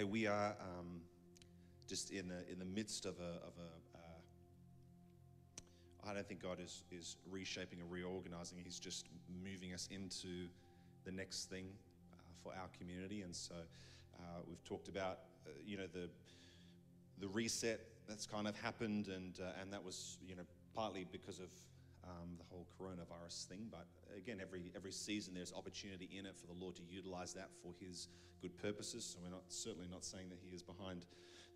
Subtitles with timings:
[0.00, 1.02] Hey, we are um,
[1.86, 4.00] just in the, in the midst of a, of a uh,
[6.08, 8.56] I don't think God is, is reshaping and reorganizing.
[8.64, 9.08] He's just
[9.44, 10.48] moving us into
[11.04, 11.66] the next thing
[12.14, 13.20] uh, for our community.
[13.20, 13.56] And so
[14.18, 16.08] uh, we've talked about, uh, you know, the,
[17.18, 20.44] the reset that's kind of happened, and, uh, and that was, you know,
[20.74, 21.50] partly because of
[22.04, 23.66] um, the whole coronavirus thing.
[23.70, 27.50] But again, every every season there's opportunity in it for the Lord to utilize that
[27.62, 28.08] for His
[28.40, 29.04] good purposes.
[29.04, 31.06] So we're not certainly not saying that He is behind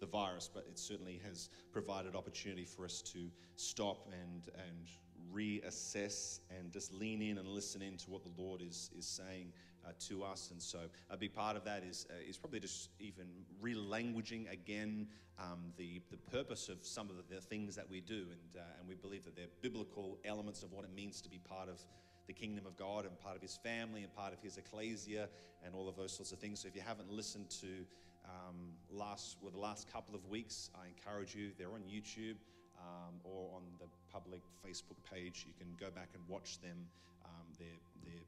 [0.01, 4.89] the virus, but it certainly has provided opportunity for us to stop and and
[5.33, 9.53] reassess and just lean in and listen in to what the Lord is is saying
[9.87, 10.51] uh, to us.
[10.51, 10.81] And so
[11.11, 13.27] a big part of that is uh, is probably just even
[13.63, 18.57] relanguaging again um, the the purpose of some of the, things that we do, and
[18.61, 21.69] uh, and we believe that they're biblical elements of what it means to be part
[21.69, 21.81] of
[22.27, 25.29] the kingdom of God and part of his family and part of his ecclesia
[25.65, 26.61] and all of those sorts of things.
[26.61, 27.85] So if you haven't listened to
[28.25, 31.51] um, last well, the last couple of weeks, I encourage you.
[31.59, 32.37] They're on YouTube.
[32.77, 36.77] Um, or on the public Facebook page, you can go back and watch them.
[37.25, 38.27] Um, they're, they're,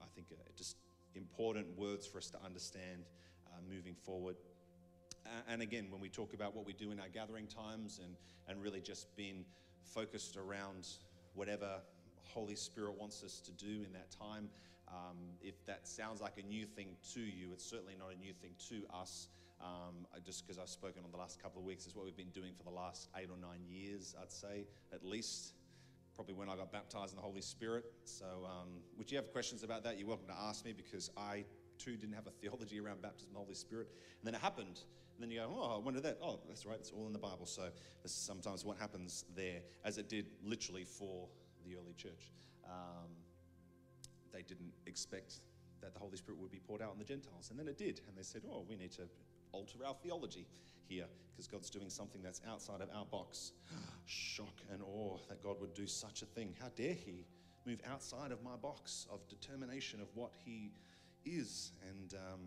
[0.00, 0.76] I think, uh, just
[1.14, 3.04] important words for us to understand
[3.46, 4.36] uh, moving forward.
[5.48, 8.14] And again, when we talk about what we do in our gathering times and,
[8.48, 9.44] and really just being
[9.84, 10.88] focused around
[11.34, 11.80] whatever
[12.22, 14.48] Holy Spirit wants us to do in that time.
[14.88, 18.32] Um, if that sounds like a new thing to you, it's certainly not a new
[18.32, 19.28] thing to us.
[19.60, 22.30] Um, just because I've spoken on the last couple of weeks, is what we've been
[22.30, 25.52] doing for the last eight or nine years, I'd say, at least.
[26.20, 27.86] Probably when I got baptized in the Holy Spirit.
[28.04, 29.98] So, um, would you have questions about that?
[29.98, 31.46] You're welcome to ask me because I
[31.78, 33.88] too didn't have a theology around baptism of the Holy Spirit.
[34.18, 34.82] And then it happened.
[35.14, 36.18] And then you go, oh, I wonder that?
[36.22, 37.46] Oh, that's right, it's all in the Bible.
[37.46, 37.70] So
[38.02, 41.26] this is sometimes what happens there, as it did literally for
[41.64, 42.30] the early church.
[42.66, 43.08] Um,
[44.30, 45.40] they didn't expect
[45.80, 47.48] that the Holy Spirit would be poured out on the Gentiles.
[47.48, 48.02] And then it did.
[48.06, 49.08] And they said, oh, we need to
[49.52, 50.46] alter our theology
[50.90, 53.52] here because God's doing something that's outside of our box.
[54.06, 56.54] Shock and awe that God would do such a thing.
[56.60, 57.24] How dare He
[57.66, 60.72] move outside of my box of determination of what He
[61.24, 61.72] is.
[61.88, 62.40] And um,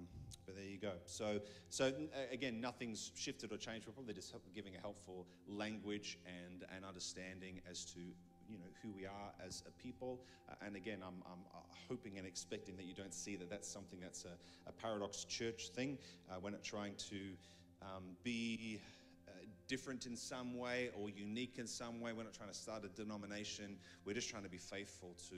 [0.45, 0.93] but there you go.
[1.05, 1.39] So
[1.69, 1.93] so
[2.31, 3.87] again, nothing's shifted or changed.
[3.87, 8.91] We're probably just giving a helpful language and an understanding as to you know who
[8.91, 10.19] we are as a people.
[10.49, 11.59] Uh, and again, I'm, I'm, uh,
[11.89, 15.69] hoping and expecting that you don't see that that's something that's a, a paradox church
[15.69, 15.97] thing.
[16.29, 17.17] Uh, we're not trying to
[17.83, 18.79] um, be
[19.27, 19.31] uh,
[19.67, 22.13] different in some way or unique in some way.
[22.13, 23.77] We're not trying to start a denomination.
[24.05, 25.35] We're just trying to be faithful to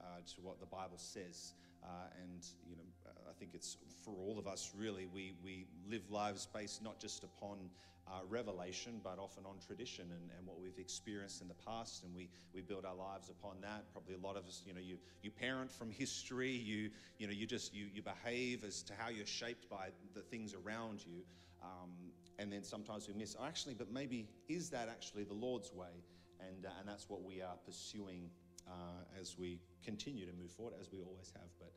[0.00, 1.54] uh, to what the Bible says.
[1.82, 1.86] Uh,
[2.22, 2.82] and you know,
[3.28, 5.06] I think it's for all of us really.
[5.06, 7.70] We we live lives based not just upon
[8.10, 12.14] uh, revelation, but often on tradition and, and what we've experienced in the past, and
[12.14, 13.84] we we build our lives upon that.
[13.92, 16.50] Probably a lot of us, you know, you you parent from history.
[16.50, 20.22] You you know, you just you you behave as to how you're shaped by the
[20.22, 21.22] things around you.
[21.62, 26.04] Um, and then sometimes we miss, actually, but maybe is that actually the Lord's way?
[26.40, 28.30] And, uh, and that's what we are pursuing
[28.66, 31.50] uh, as we continue to move forward, as we always have.
[31.58, 31.72] But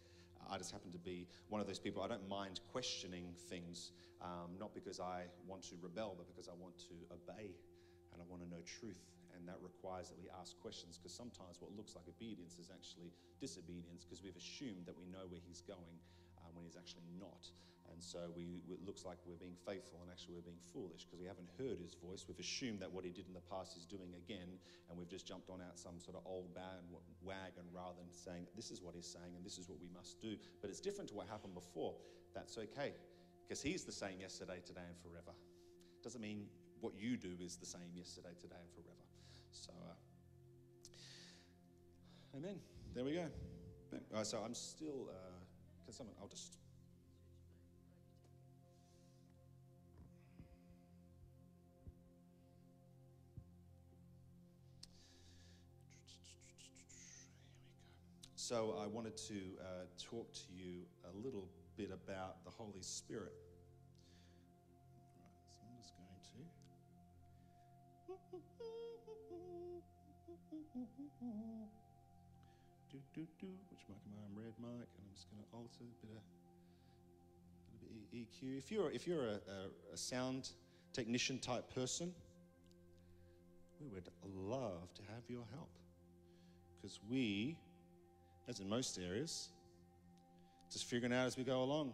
[0.50, 2.02] I just happen to be one of those people.
[2.02, 6.56] I don't mind questioning things, um, not because I want to rebel, but because I
[6.56, 7.52] want to obey
[8.12, 9.04] and I want to know truth.
[9.36, 13.12] And that requires that we ask questions because sometimes what looks like obedience is actually
[13.42, 15.98] disobedience because we've assumed that we know where He's going
[16.38, 17.50] uh, when He's actually not.
[17.92, 21.20] And so we, it looks like we're being faithful and actually we're being foolish because
[21.20, 22.26] we haven't heard his voice.
[22.28, 24.58] We've assumed that what he did in the past is doing again,
[24.90, 26.50] and we've just jumped on out some sort of old
[27.22, 30.22] wagon rather than saying, This is what he's saying and this is what we must
[30.22, 30.36] do.
[30.62, 31.94] But it's different to what happened before.
[32.34, 32.94] That's okay
[33.46, 35.36] because he's the same yesterday, today, and forever.
[36.02, 36.48] Doesn't mean
[36.82, 39.06] what you do is the same yesterday, today, and forever.
[39.52, 39.94] So, uh,
[42.38, 42.60] amen.
[42.94, 43.28] There we go.
[44.14, 45.40] Uh, so I'm still, uh,
[45.86, 46.58] can someone, I'll just
[58.44, 63.32] So I wanted to uh, talk to you a little bit about the Holy Spirit.
[65.16, 66.44] Right, so I'm just going to.
[72.92, 73.48] Do, do, do.
[73.72, 74.28] Which mic am I?
[74.28, 76.24] I'm red mic, and I'm just going to alter a bit of,
[77.72, 78.58] a bit of EQ.
[78.58, 80.50] If you're, if you're a, a, a sound
[80.92, 82.14] technician type person,
[83.80, 85.72] we would love to have your help
[86.76, 87.58] because we
[88.48, 89.50] as in most areas.
[90.72, 91.94] Just figuring out as we go along.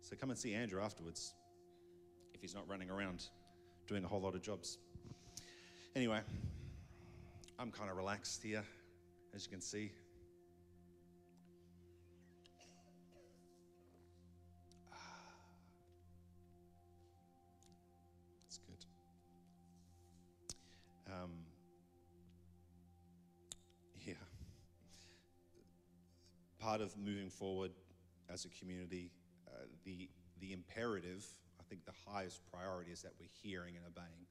[0.00, 1.34] So come and see Andrew afterwards
[2.34, 3.24] if he's not running around
[3.86, 4.78] doing a whole lot of jobs.
[5.94, 6.20] Anyway,
[7.58, 8.64] I'm kind of relaxed here,
[9.34, 9.90] as you can see.
[26.66, 27.70] Part of moving forward
[28.28, 29.12] as a community,
[29.46, 30.10] uh, the,
[30.40, 31.24] the imperative,
[31.60, 34.26] I think the highest priority is that we're hearing and obeying.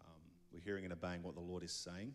[0.00, 2.14] Um, we're hearing and obeying what the Lord is saying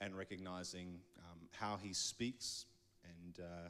[0.00, 2.64] and recognizing um, how He speaks
[3.04, 3.68] and uh,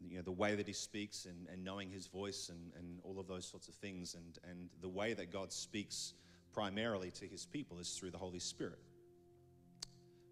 [0.00, 3.20] you know, the way that He speaks and, and knowing His voice and, and all
[3.20, 4.14] of those sorts of things.
[4.14, 6.14] And, and the way that God speaks
[6.54, 8.78] primarily to His people is through the Holy Spirit,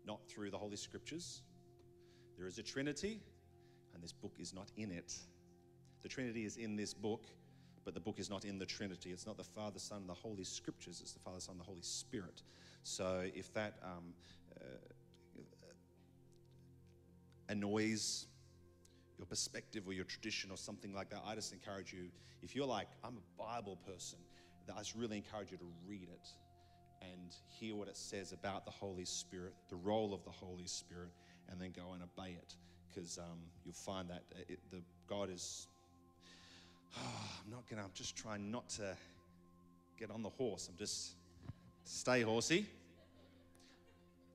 [0.06, 1.42] not through the Holy Scriptures.
[2.36, 3.20] There is a Trinity,
[3.94, 5.14] and this book is not in it.
[6.02, 7.26] The Trinity is in this book,
[7.84, 9.10] but the book is not in the Trinity.
[9.10, 11.00] It's not the Father, Son, and the Holy Scriptures.
[11.00, 12.42] It's the Father, Son, and the Holy Spirit.
[12.82, 14.12] So if that um,
[14.60, 15.40] uh,
[17.48, 18.26] annoys
[19.18, 22.10] your perspective or your tradition or something like that, I just encourage you,
[22.42, 24.18] if you're like, I'm a Bible person,
[24.74, 26.28] I just really encourage you to read it
[27.02, 31.10] and hear what it says about the Holy Spirit, the role of the Holy Spirit,
[31.50, 32.54] and then go and obey it.
[32.88, 35.66] Because um, you'll find that it, the God is.
[36.96, 37.00] Oh,
[37.44, 37.82] I'm not gonna.
[37.82, 38.96] I'm just trying not to
[39.98, 40.68] get on the horse.
[40.70, 41.14] I'm just
[41.84, 42.66] stay horsey.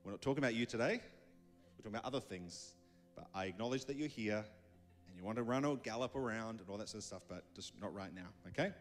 [0.04, 1.00] We're not talking about you today.
[1.78, 2.74] We're talking about other things.
[3.16, 4.44] But I acknowledge that you're here
[5.07, 7.44] and you want to run or gallop around and all that sort of stuff, but
[7.56, 8.72] just not right now, okay?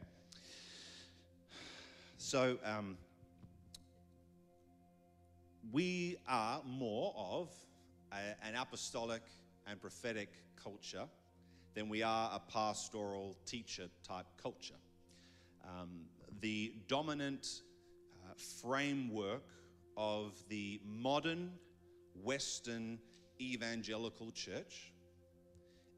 [2.16, 2.96] So, um,
[5.72, 7.48] we are more of
[8.12, 9.22] a, an apostolic
[9.66, 10.28] and prophetic
[10.62, 11.06] culture
[11.74, 14.74] than we are a pastoral teacher type culture.
[15.64, 16.06] Um,
[16.40, 17.62] the dominant
[18.22, 19.44] uh, framework
[19.96, 21.52] of the modern
[22.22, 22.98] Western
[23.40, 24.92] evangelical church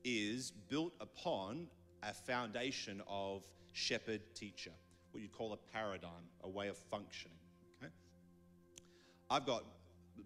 [0.05, 1.69] is built upon
[2.03, 4.73] a foundation of shepherd teacher,
[5.13, 7.37] what you'd call a paradigm, a way of functioning.
[7.81, 7.93] Okay?
[9.31, 9.65] I've got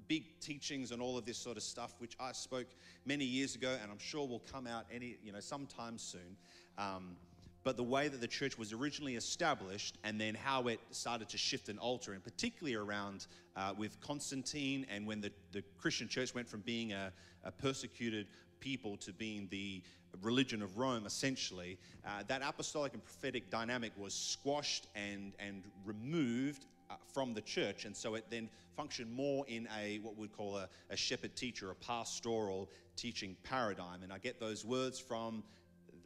[0.08, 2.66] big teachings and all of this sort of stuff, which I spoke
[3.04, 6.36] many years ago, and I'm sure will come out any, you know, sometime soon.
[6.78, 7.16] Um,
[7.64, 11.36] but the way that the church was originally established and then how it started to
[11.38, 16.32] shift and alter, and particularly around uh, with Constantine and when the, the Christian church
[16.32, 17.12] went from being a,
[17.42, 18.28] a persecuted
[18.60, 19.82] people to being the
[20.22, 26.66] religion of Rome, essentially, uh, that apostolic and prophetic dynamic was squashed and, and removed
[26.90, 27.84] uh, from the church.
[27.84, 31.70] And so it then functioned more in a what we'd call a, a shepherd teacher,
[31.70, 34.02] a pastoral teaching paradigm.
[34.02, 35.42] And I get those words from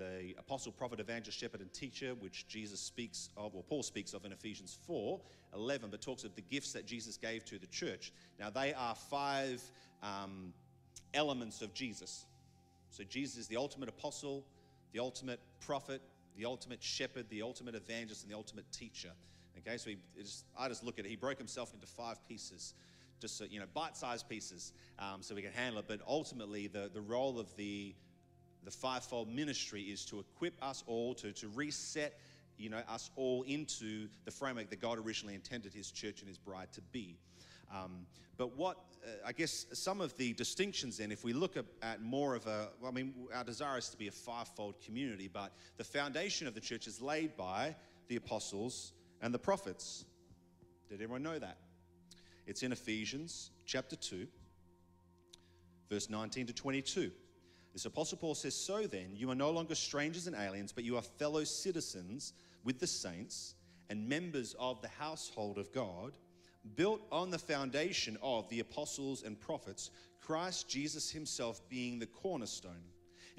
[0.01, 4.25] the apostle, prophet, evangelist, shepherd, and teacher, which Jesus speaks of, or Paul speaks of
[4.25, 5.21] in Ephesians 4
[5.55, 8.13] 11, but talks of the gifts that Jesus gave to the church.
[8.39, 9.63] Now, they are five
[10.03, 10.55] um,
[11.13, 12.25] elements of Jesus.
[12.89, 14.45] So, Jesus is the ultimate apostle,
[14.93, 16.01] the ultimate prophet,
[16.37, 19.11] the ultimate shepherd, the ultimate evangelist, and the ultimate teacher.
[19.59, 21.09] Okay, so he just, I just look at it.
[21.09, 22.75] He broke himself into five pieces,
[23.21, 25.87] just so, you know, bite-sized pieces, um, so we can handle it.
[25.89, 27.95] But ultimately, the, the role of the
[28.65, 32.19] the fivefold ministry is to equip us all to, to reset
[32.59, 36.39] you know us all into the framework that god originally intended his church and his
[36.39, 37.17] bride to be
[37.75, 38.07] um,
[38.37, 42.35] but what uh, i guess some of the distinctions then if we look at, more
[42.35, 45.85] of a well, i mean our desire is to be a fivefold community but the
[45.85, 47.75] foundation of the church is laid by
[48.09, 50.05] the apostles and the prophets
[50.89, 51.59] did everyone know that?
[52.47, 54.27] It's in ephesians chapter 2
[55.89, 57.11] verse 19 to 22
[57.73, 60.97] this Apostle Paul says, So then, you are no longer strangers and aliens, but you
[60.97, 62.33] are fellow citizens
[62.65, 63.55] with the saints
[63.89, 66.13] and members of the household of God,
[66.75, 72.90] built on the foundation of the apostles and prophets, Christ Jesus himself being the cornerstone,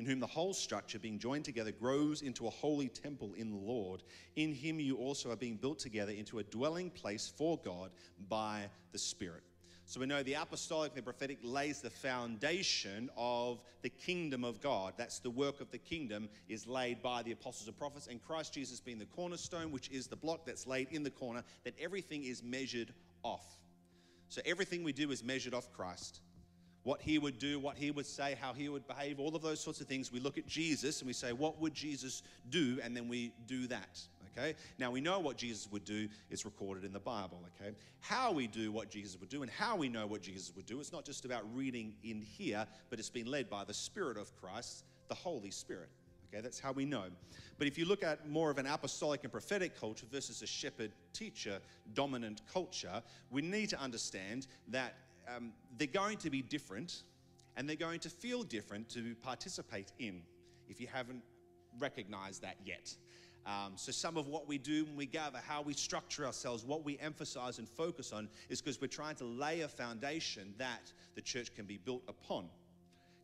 [0.02, 3.56] in whom the whole structure, being joined together, grows into a holy temple in the
[3.56, 4.02] Lord.
[4.36, 7.92] In him you also are being built together into a dwelling place for God
[8.28, 9.44] by the Spirit.
[9.86, 14.60] So we know the apostolic and the prophetic lays the foundation of the kingdom of
[14.60, 14.94] God.
[14.98, 18.56] That's the work of the kingdom is laid by the apostles and prophets, and Christ
[18.56, 22.24] Jesus being the cornerstone, which is the block that's laid in the corner, that everything
[22.24, 22.92] is measured
[23.22, 23.46] off.
[24.30, 26.22] So everything we do is measured off Christ.
[26.84, 29.60] What he would do, what he would say, how he would behave, all of those
[29.60, 30.12] sorts of things.
[30.12, 32.80] We look at Jesus and we say, what would Jesus do?
[32.84, 34.02] And then we do that
[34.38, 34.56] okay?
[34.80, 37.76] Now we know what Jesus would do is recorded in the Bible, okay?
[38.00, 40.80] How we do what Jesus would do and how we know what Jesus would do,
[40.80, 44.36] it's not just about reading in here, but it's been led by the Spirit of
[44.40, 45.90] Christ, the Holy Spirit.
[46.34, 47.04] Okay, that's how we know.
[47.58, 50.92] But if you look at more of an apostolic and prophetic culture versus a shepherd
[51.12, 51.60] teacher
[51.94, 54.96] dominant culture, we need to understand that
[55.36, 57.04] um, they're going to be different
[57.58, 60.22] and they're going to feel different to participate in
[60.68, 61.22] if you haven't
[61.80, 62.96] recognized that yet.
[63.46, 66.86] Um, so, some of what we do when we gather, how we structure ourselves, what
[66.86, 71.22] we emphasize and focus on, is because we're trying to lay a foundation that the
[71.22, 72.46] church can be built upon.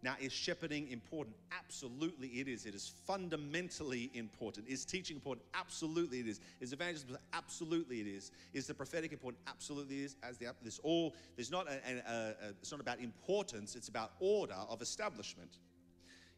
[0.04, 1.36] Now, is shepherding important?
[1.52, 2.66] Absolutely it is.
[2.66, 4.68] It is fundamentally important.
[4.68, 5.46] Is teaching important?
[5.56, 6.40] Absolutely it is.
[6.62, 7.18] Is evangelism?
[7.34, 8.32] Absolutely it is.
[8.54, 9.42] Is the prophetic important?
[9.48, 10.16] Absolutely it is.
[10.22, 13.76] As the this all there's not a, a, a, it's not about importance.
[13.76, 15.58] It's about order of establishment.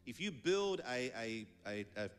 [0.06, 2.10] If you build a, a, a,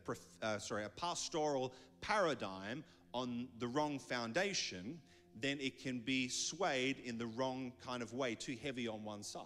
[0.42, 5.00] uh, sorry a pastoral paradigm on the wrong foundation,
[5.40, 9.22] then it can be swayed in the wrong kind of way, too heavy on one
[9.22, 9.42] side.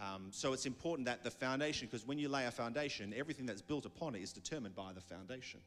[0.00, 3.62] Um, so it's important that the foundation, because when you lay a foundation, everything that's
[3.62, 5.60] built upon it is determined by the foundation.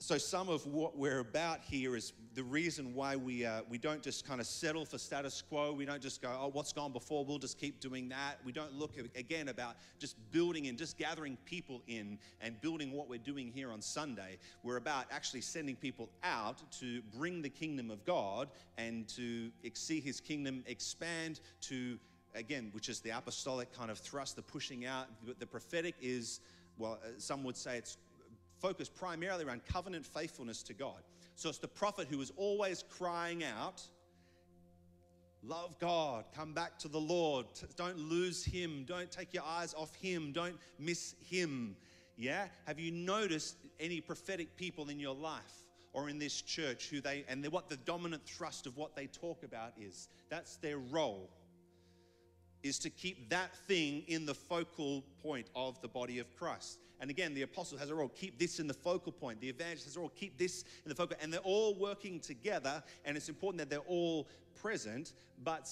[0.00, 4.00] So some of what we're about here is the reason why we uh, we don't
[4.00, 5.72] just kind of settle for status quo.
[5.72, 7.24] We don't just go, oh, what's gone before?
[7.24, 8.36] We'll just keep doing that.
[8.44, 13.08] We don't look again about just building and just gathering people in and building what
[13.08, 14.38] we're doing here on Sunday.
[14.62, 19.98] We're about actually sending people out to bring the kingdom of God and to see
[19.98, 21.98] His kingdom expand to
[22.36, 25.08] again, which is the apostolic kind of thrust, the pushing out.
[25.26, 26.38] But the prophetic is
[26.78, 27.96] well, uh, some would say it's
[28.60, 31.02] focused primarily around covenant faithfulness to God.
[31.34, 33.82] So it's the prophet who is always crying out,
[35.44, 37.46] Love God, come back to the Lord,
[37.76, 41.76] don't lose Him, don't take your eyes off Him, don't miss Him.
[42.16, 42.48] Yeah?
[42.66, 45.62] Have you noticed any prophetic people in your life
[45.92, 49.44] or in this church who they, and what the dominant thrust of what they talk
[49.44, 50.08] about is?
[50.28, 51.30] That's their role
[52.62, 56.78] is to keep that thing in the focal point of the body of Christ.
[57.00, 59.40] And again, the apostle has a role, keep this in the focal point.
[59.40, 62.82] The evangelist has a role, keep this in the focal And they're all working together,
[63.04, 64.26] and it's important that they're all
[64.60, 65.12] present.
[65.44, 65.70] But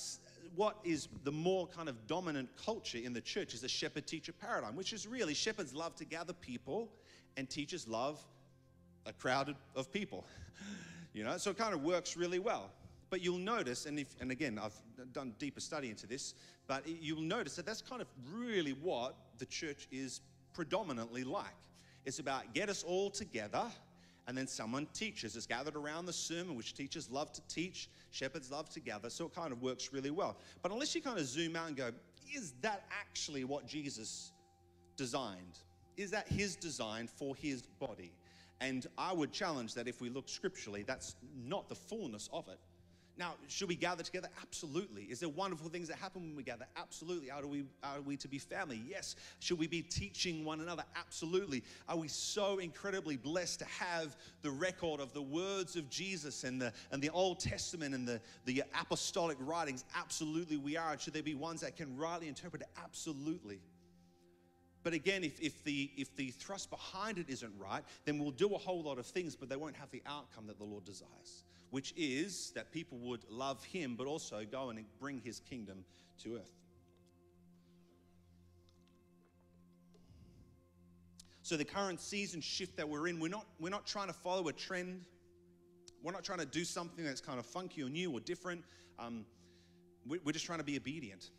[0.54, 4.32] what is the more kind of dominant culture in the church is a shepherd teacher
[4.32, 6.92] paradigm, which is really shepherds love to gather people,
[7.36, 8.24] and teachers love
[9.04, 10.24] a crowd of people.
[11.12, 12.70] you know, so it kind of works really well.
[13.08, 14.74] But you'll notice, and, if, and again, I've
[15.12, 16.34] done deeper study into this,
[16.66, 20.20] but you'll notice that that's kind of really what the church is
[20.54, 21.46] predominantly like.
[22.04, 23.64] It's about get us all together
[24.26, 25.36] and then someone teaches.
[25.36, 29.26] It's gathered around the sermon, which teachers love to teach, shepherds love to gather, so
[29.26, 30.36] it kind of works really well.
[30.62, 31.90] But unless you kind of zoom out and go,
[32.34, 34.32] is that actually what Jesus
[34.96, 35.58] designed?
[35.96, 38.12] Is that his design for his body?
[38.60, 42.58] And I would challenge that if we look scripturally, that's not the fullness of it.
[43.18, 44.28] Now, should we gather together?
[44.42, 45.04] Absolutely.
[45.04, 46.66] Is there wonderful things that happen when we gather?
[46.76, 47.30] Absolutely.
[47.30, 48.82] Are we, are we to be family?
[48.86, 49.16] Yes.
[49.38, 50.84] Should we be teaching one another?
[50.94, 51.64] Absolutely.
[51.88, 56.60] Are we so incredibly blessed to have the record of the words of Jesus and
[56.60, 59.84] the, and the Old Testament and the, the apostolic writings?
[59.94, 60.98] Absolutely, we are.
[60.98, 62.68] Should there be ones that can rightly interpret it?
[62.84, 63.60] Absolutely.
[64.82, 68.54] But again, if, if, the, if the thrust behind it isn't right, then we'll do
[68.54, 71.44] a whole lot of things, but they won't have the outcome that the Lord desires
[71.70, 75.84] which is that people would love him, but also go and bring his kingdom
[76.22, 76.52] to earth.
[81.42, 84.48] So, the current season shift that we're in, we're not, we're not trying to follow
[84.48, 85.06] a trend.
[86.02, 88.64] We're not trying to do something that's kind of funky or new or different.
[88.98, 89.24] Um,
[90.06, 91.30] we're just trying to be obedient.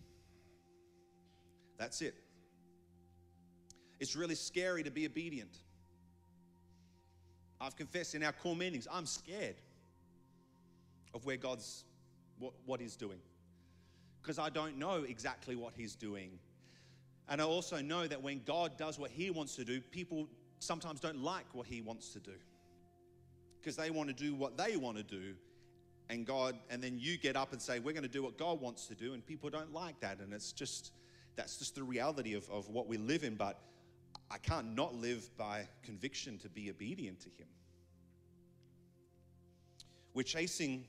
[1.77, 2.15] That's it.
[3.99, 5.57] It's really scary to be obedient.
[7.59, 9.55] I've confessed in our core meetings, I'm scared
[11.17, 11.83] of where God's,
[12.37, 13.17] what, what He's doing.
[14.21, 16.39] Because I don't know exactly what He's doing.
[17.27, 20.99] And I also know that when God does what He wants to do, people sometimes
[20.99, 22.35] don't like what He wants to do.
[23.59, 25.33] Because they want to do what they want to do.
[26.09, 28.61] And God, and then you get up and say, We're going to do what God
[28.61, 29.13] wants to do.
[29.13, 30.19] And people don't like that.
[30.19, 30.91] And it's just,
[31.35, 33.35] that's just the reality of, of what we live in.
[33.35, 33.59] But
[34.29, 37.47] I can't not live by conviction to be obedient to Him.
[40.13, 40.85] We're chasing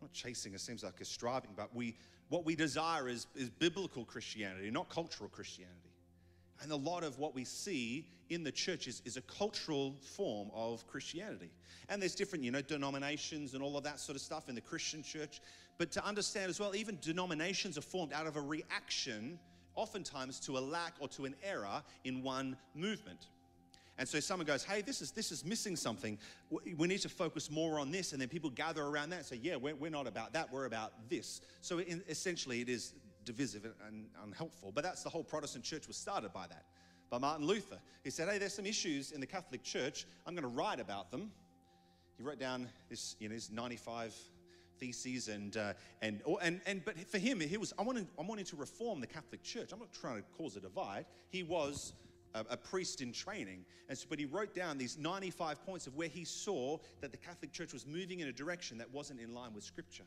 [0.00, 1.96] not chasing, it seems like a striving, but we,
[2.28, 5.76] what we desire is, is biblical Christianity, not cultural Christianity.
[6.62, 10.50] And a lot of what we see in the church is, is a cultural form
[10.54, 11.50] of Christianity.
[11.88, 14.60] And there's different, you know, denominations and all of that sort of stuff in the
[14.60, 15.40] Christian church.
[15.78, 19.38] But to understand as well, even denominations are formed out of a reaction,
[19.74, 23.26] oftentimes to a lack or to an error in one movement.
[23.98, 26.18] And so someone goes, hey, this is, this is missing something.
[26.50, 28.12] We need to focus more on this.
[28.12, 30.52] And then people gather around that and say, yeah, we're, we're not about that.
[30.52, 31.40] We're about this.
[31.62, 32.92] So in, essentially, it is
[33.24, 34.72] divisive and unhelpful.
[34.72, 36.64] But that's the whole Protestant church was started by that,
[37.08, 37.78] by Martin Luther.
[38.04, 40.06] He said, hey, there's some issues in the Catholic Church.
[40.26, 41.30] I'm going to write about them.
[42.18, 44.14] He wrote down this, you know, his 95
[44.78, 45.72] theses and uh,
[46.02, 49.06] and and and but for him he was I wanted I wanted to reform the
[49.06, 49.72] Catholic Church.
[49.72, 51.06] I'm not trying to cause a divide.
[51.30, 51.94] He was
[52.50, 53.64] a, priest in training.
[53.88, 57.16] And so, but he wrote down these 95 points of where he saw that the
[57.16, 60.04] Catholic Church was moving in a direction that wasn't in line with Scripture.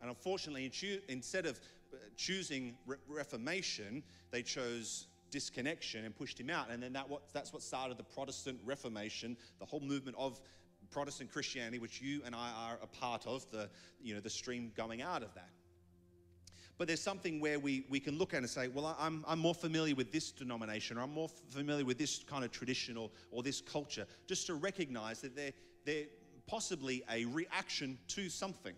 [0.00, 0.70] And unfortunately,
[1.08, 1.58] instead of
[1.92, 6.70] uh, choosing re- reformation, they chose disconnection and pushed him out.
[6.70, 10.40] And then that that's what started the Protestant Reformation, the whole movement of
[10.90, 13.68] Protestant Christianity, which you and I are a part of, the,
[14.00, 15.50] you know, the stream going out of that.
[16.76, 19.54] But there's something where we, we can look at and say, well, I'm, I'm more
[19.54, 23.42] familiar with this denomination, or I'm more familiar with this kind of tradition or, or
[23.42, 25.52] this culture, just to recognize that they're,
[25.84, 26.06] they're
[26.46, 28.74] possibly a reaction to something.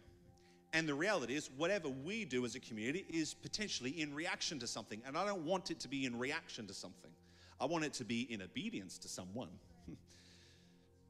[0.73, 4.67] And the reality is, whatever we do as a community is potentially in reaction to
[4.67, 5.01] something.
[5.07, 7.11] And I don't want it to be in reaction to something,
[7.59, 9.49] I want it to be in obedience to someone.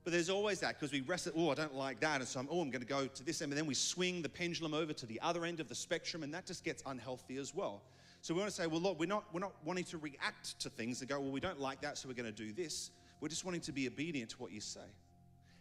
[0.06, 2.20] But there's always that because we rest it, oh, I don't like that.
[2.20, 3.50] And so I'm, oh, I'm going to go to this end.
[3.50, 6.32] And then we swing the pendulum over to the other end of the spectrum, and
[6.32, 7.82] that just gets unhealthy as well.
[8.22, 10.70] So we want to say, well, look, we're not, we're not wanting to react to
[10.70, 12.92] things and go, well, we don't like that, so we're going to do this.
[13.20, 14.86] We're just wanting to be obedient to what you say.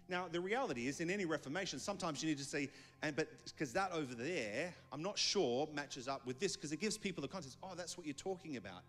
[0.09, 2.69] Now, the reality is, in any reformation, sometimes you need to say,
[3.01, 6.79] and but because that over there, I'm not sure matches up with this, because it
[6.79, 7.57] gives people the context.
[7.63, 8.83] Oh, that's what you're talking about.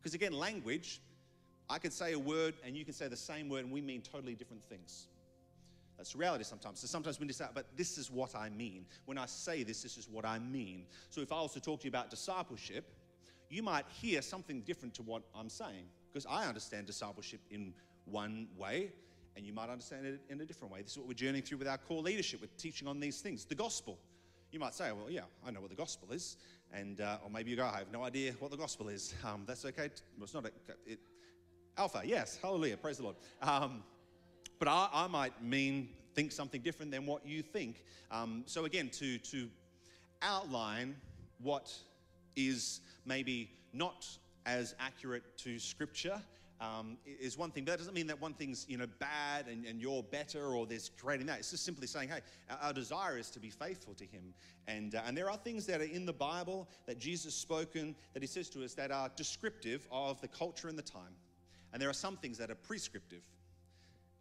[0.00, 1.02] Because again, language
[1.68, 4.02] I could say a word and you can say the same word and we mean
[4.02, 5.08] totally different things.
[5.96, 6.80] That's reality sometimes.
[6.80, 8.84] So sometimes we just say, but this is what I mean.
[9.04, 10.86] When I say this, this is what I mean.
[11.10, 12.84] So if I was to talk to you about discipleship,
[13.48, 17.72] you might hear something different to what I'm saying because I understand discipleship in
[18.04, 18.92] one way
[19.36, 20.82] and you might understand it in a different way.
[20.82, 22.40] This is what we're journeying through with our core leadership.
[22.40, 23.44] We're teaching on these things.
[23.44, 23.98] The gospel.
[24.52, 26.36] You might say, well, yeah, I know what the gospel is.
[26.72, 29.14] And, uh, or maybe you go, I have no idea what the gospel is.
[29.24, 29.90] Um, that's okay.
[30.16, 30.52] Well, it's not a,
[30.86, 31.00] it,
[31.76, 33.16] Alpha, yes, hallelujah, praise the Lord.
[33.42, 33.82] Um,
[34.60, 37.82] but I, I, might mean think something different than what you think.
[38.12, 39.48] Um, so again, to to
[40.22, 40.94] outline
[41.42, 41.72] what
[42.36, 44.06] is maybe not
[44.46, 46.22] as accurate to Scripture
[46.60, 49.66] um, is one thing, but that doesn't mean that one thing's you know bad and,
[49.66, 51.40] and you're better or there's creating that.
[51.40, 54.32] It's just simply saying, hey, our, our desire is to be faithful to Him,
[54.68, 58.22] and uh, and there are things that are in the Bible that Jesus spoken that
[58.22, 61.14] He says to us that are descriptive of the culture and the time.
[61.74, 63.24] And there are some things that are prescriptive.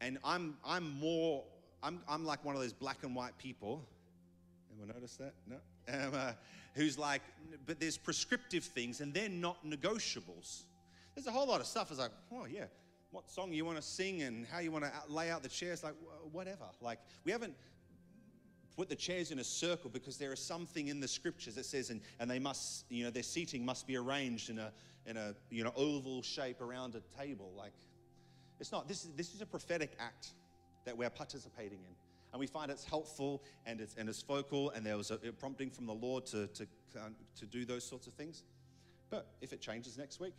[0.02, 1.44] And I'm, I'm more,
[1.84, 3.88] I'm, I'm like one of those black and white people.
[4.72, 5.34] Anyone notice that?
[5.48, 5.58] No?
[5.88, 6.32] Um, uh,
[6.74, 7.22] who's like,
[7.68, 10.63] but there's prescriptive things and they're not negotiables.
[11.13, 11.92] There's a whole lot of stuff.
[11.92, 12.66] It's like, oh, yeah,
[13.12, 15.84] what song you want to sing and how you want to lay out the chairs,
[15.84, 15.94] like,
[16.32, 16.66] whatever.
[16.82, 17.54] Like, we haven't
[18.76, 21.92] put the chairs in a circle because there is something in the scriptures that says,
[21.92, 24.72] and, and they must, you know, their seating must be arranged in a,
[25.06, 27.52] in a you know, oval shape around a table.
[27.58, 27.74] Like,
[28.60, 28.88] it's not.
[28.88, 30.30] This is, this is a prophetic act
[30.86, 31.96] that we're participating in.
[32.32, 35.32] And we find it's helpful and it's, and it's focal, and there was a, a
[35.32, 36.68] prompting from the Lord to, to,
[37.00, 38.44] um, to do those sorts of things.
[39.10, 40.34] But if it changes next week,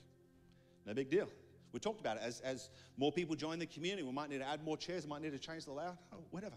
[0.86, 1.28] no big deal.
[1.72, 2.22] We talked about it.
[2.24, 5.10] As, as more people join the community, we might need to add more chairs, we
[5.10, 6.56] might need to change the layout, oh, whatever.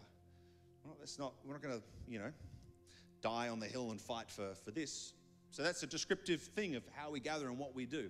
[0.83, 2.31] Well, that's not, we're not going to, you know,
[3.21, 5.13] die on the hill and fight for, for this.
[5.51, 8.09] So that's a descriptive thing of how we gather and what we do.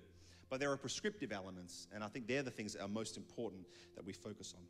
[0.50, 3.66] But there are prescriptive elements, and I think they're the things that are most important
[3.96, 4.64] that we focus on.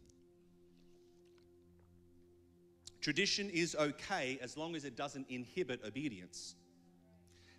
[3.00, 6.56] Tradition is okay as long as it doesn't inhibit obedience.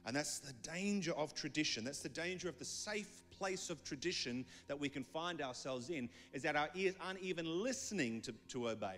[0.05, 1.83] And that's the danger of tradition.
[1.83, 6.09] That's the danger of the safe place of tradition that we can find ourselves in,
[6.33, 8.97] is that our ears aren't even listening to, to obey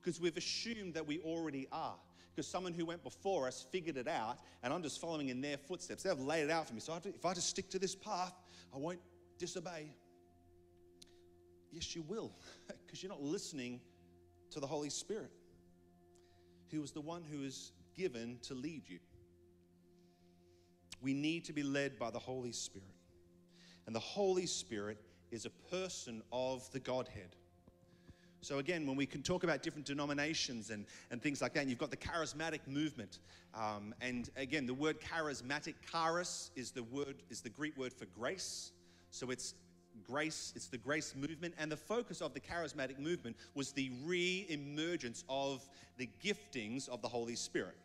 [0.00, 1.96] because we've assumed that we already are
[2.38, 5.56] because someone who went before us figured it out, and I'm just following in their
[5.56, 6.04] footsteps.
[6.04, 6.78] They've laid it out for me.
[6.78, 8.32] So if I just stick to this path,
[8.72, 9.00] I won't
[9.40, 9.90] disobey.
[11.72, 12.30] Yes, you will,
[12.86, 13.80] because you're not listening
[14.52, 15.32] to the Holy Spirit,
[16.70, 19.00] who is the one who is given to lead you.
[21.02, 22.86] We need to be led by the Holy Spirit.
[23.86, 24.98] And the Holy Spirit
[25.32, 27.34] is a person of the Godhead.
[28.40, 31.70] So, again, when we can talk about different denominations and, and things like that, and
[31.70, 33.18] you've got the charismatic movement.
[33.54, 38.06] Um, and again, the word charismatic, charis, is the word is the Greek word for
[38.06, 38.72] grace.
[39.10, 39.54] So it's
[40.06, 41.54] grace, it's the grace movement.
[41.58, 47.02] And the focus of the charismatic movement was the re emergence of the giftings of
[47.02, 47.76] the Holy Spirit.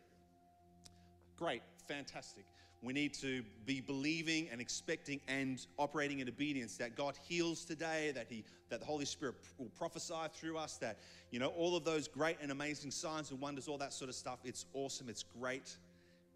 [1.36, 2.44] Great, fantastic.
[2.84, 8.12] We need to be believing and expecting and operating in obedience that God heals today,
[8.14, 10.98] that He that the Holy Spirit will prophesy through us, that
[11.30, 14.14] you know, all of those great and amazing signs and wonders, all that sort of
[14.14, 14.38] stuff.
[14.44, 15.76] It's awesome, it's great.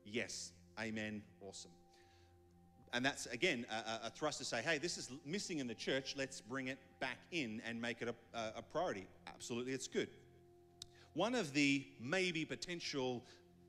[0.05, 1.71] Yes, amen, awesome.
[2.93, 6.15] And that's again a, a thrust to say, hey, this is missing in the church,
[6.17, 9.07] let's bring it back in and make it a, a priority.
[9.27, 10.09] Absolutely, it's good.
[11.15, 13.25] One of the maybe potential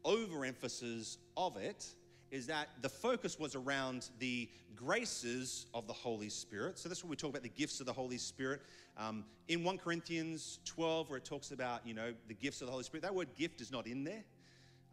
[0.05, 1.85] overemphasis of it
[2.31, 6.77] is that the focus was around the graces of the Holy Spirit.
[6.77, 8.61] So that's what we talk about the gifts of the Holy Spirit.
[8.97, 12.71] Um, in 1 Corinthians 12, where it talks about, you know, the gifts of the
[12.71, 14.23] Holy Spirit, that word gift is not in there.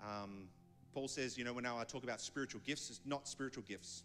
[0.00, 0.48] Um,
[0.92, 4.02] Paul says, you know, when I talk about spiritual gifts, it's not spiritual gifts.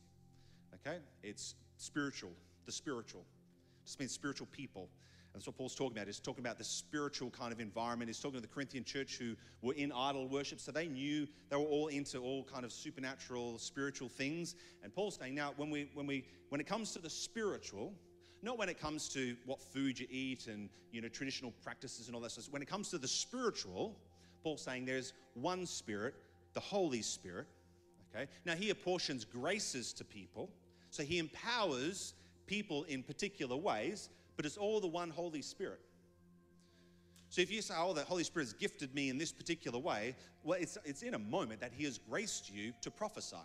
[0.76, 0.98] Okay?
[1.24, 2.32] It's spiritual,
[2.65, 3.22] the spiritual.
[3.22, 4.89] It just means spiritual people.
[5.34, 6.08] That's what Paul's talking about.
[6.08, 8.10] He's talking about the spiritual kind of environment.
[8.10, 10.60] He's talking to the Corinthian church who were in idol worship.
[10.60, 14.56] So they knew they were all into all kind of supernatural, spiritual things.
[14.84, 17.94] And Paul's saying, now, when we when we when it comes to the spiritual,
[18.41, 22.15] not when it comes to what food you eat and you know traditional practices and
[22.15, 22.48] all that stuff.
[22.52, 23.96] When it comes to the spiritual,
[24.44, 26.15] Paul's saying there's one spirit,
[26.54, 27.48] the Holy Spirit.
[28.13, 28.28] Okay.
[28.46, 30.50] Now he apportions graces to people.
[30.89, 32.13] So he empowers
[32.48, 35.82] people in particular ways, but it's all the one Holy Spirit.
[37.30, 40.15] So if you say, oh, the Holy Spirit has gifted me in this particular way,
[40.44, 43.38] well, it's, it's in a moment that He has graced you to prophesy,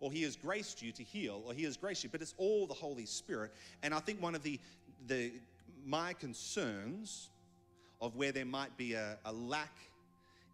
[0.00, 2.66] or He has graced you to heal, or He has graced you, but it's all
[2.66, 3.52] the Holy Spirit.
[3.82, 4.58] And I think one of the,
[5.06, 5.32] the
[5.84, 7.28] my concerns
[8.00, 9.76] of where there might be a, a lack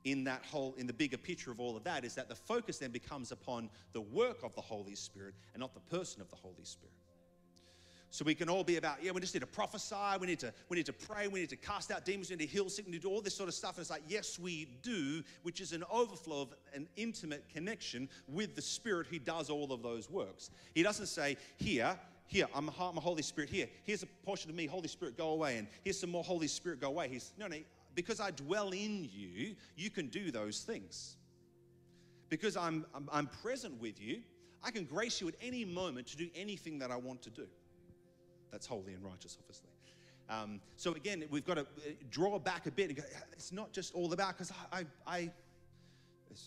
[0.05, 2.79] in that whole in the bigger picture of all of that is that the focus
[2.79, 6.37] then becomes upon the work of the holy spirit and not the person of the
[6.37, 6.93] holy spirit
[8.13, 10.53] so we can all be about, yeah, we just need to prophesy, we need to,
[10.69, 12.85] we need to pray, we need to cast out demons, we need to heal sick,
[12.85, 13.77] we need to do all this sort of stuff.
[13.77, 18.55] And it's like, yes, we do, which is an overflow of an intimate connection with
[18.55, 20.51] the Spirit who does all of those works.
[20.75, 24.51] He doesn't say, here, here, I'm a, I'm a Holy Spirit, here, here's a portion
[24.51, 27.09] of me, Holy Spirit, go away, and here's some more Holy Spirit, go away.
[27.09, 27.57] He's, no, no,
[27.95, 31.17] because I dwell in you, you can do those things.
[32.29, 34.21] Because I'm, I'm, I'm present with you,
[34.63, 37.47] I can grace you at any moment to do anything that I want to do.
[38.53, 39.71] That's holy and righteous, obviously.
[40.31, 43.73] Um, so again, we've got to uh, draw back a bit and go, it's not
[43.73, 45.31] just all about, because I, I, I,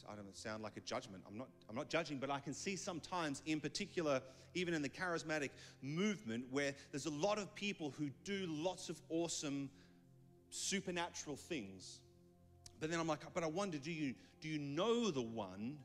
[0.09, 1.23] I don't sound like a judgment.
[1.27, 4.21] I'm not, I'm not judging, but I can see sometimes, in particular,
[4.53, 5.49] even in the charismatic
[5.81, 9.69] movement, where there's a lot of people who do lots of awesome
[10.49, 11.99] supernatural things.
[12.79, 15.77] But then I'm like, but I wonder, do you, do you know the one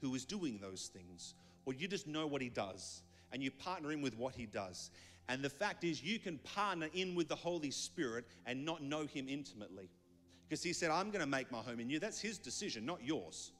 [0.00, 1.34] who is doing those things?
[1.64, 4.90] Or you just know what he does and you partner in with what he does?
[5.28, 9.06] And the fact is, you can partner in with the Holy Spirit and not know
[9.06, 9.90] Him intimately.
[10.48, 11.98] Because He said, I'm going to make my home in you.
[11.98, 13.52] That's His decision, not yours.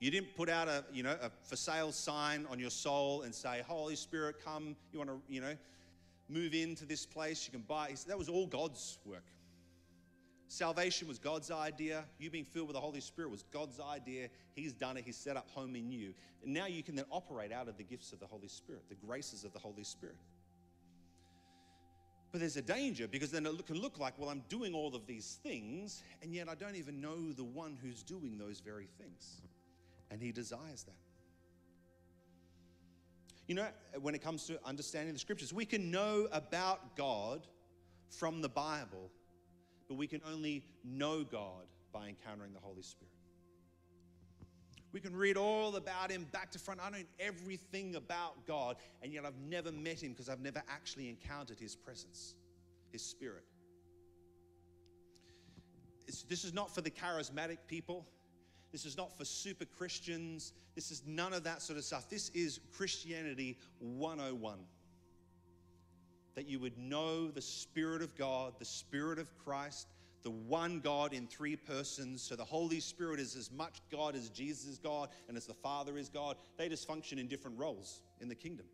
[0.00, 3.34] You didn't put out a, you know, a for sale sign on your soul and
[3.34, 4.76] say, Holy Spirit, come.
[4.92, 5.54] You want to, you know,
[6.28, 7.46] move into this place.
[7.46, 7.94] You can buy.
[8.06, 9.24] That was all God's work.
[10.48, 12.04] Salvation was God's idea.
[12.18, 14.28] You being filled with the Holy Spirit was God's idea.
[14.52, 15.04] He's done it.
[15.04, 16.12] He's set up home in you.
[16.42, 18.94] And now you can then operate out of the gifts of the Holy Spirit, the
[18.94, 20.16] graces of the Holy Spirit.
[22.34, 25.06] But there's a danger because then it can look like, well, I'm doing all of
[25.06, 29.40] these things, and yet I don't even know the one who's doing those very things.
[30.10, 30.96] And he desires that.
[33.46, 33.68] You know,
[34.00, 37.46] when it comes to understanding the scriptures, we can know about God
[38.08, 39.12] from the Bible,
[39.86, 43.13] but we can only know God by encountering the Holy Spirit.
[44.94, 46.78] We can read all about him back to front.
[46.80, 51.08] I know everything about God, and yet I've never met him because I've never actually
[51.08, 52.36] encountered his presence,
[52.92, 53.42] his spirit.
[56.06, 58.06] It's, this is not for the charismatic people.
[58.70, 60.52] This is not for super Christians.
[60.76, 62.08] This is none of that sort of stuff.
[62.08, 64.60] This is Christianity 101.
[66.36, 69.88] That you would know the Spirit of God, the Spirit of Christ,
[70.24, 72.22] the one God in three persons.
[72.22, 75.54] So the Holy Spirit is as much God as Jesus is God and as the
[75.54, 76.36] Father is God.
[76.56, 78.66] They just function in different roles in the kingdom.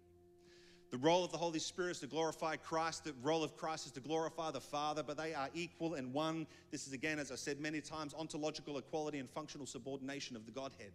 [0.91, 3.05] The role of the Holy Spirit is to glorify Christ.
[3.05, 6.47] The role of Christ is to glorify the Father, but they are equal and one.
[6.73, 10.53] This is, again, as I said many times, ontological equality and functional subordination of the
[10.53, 10.93] Godhead.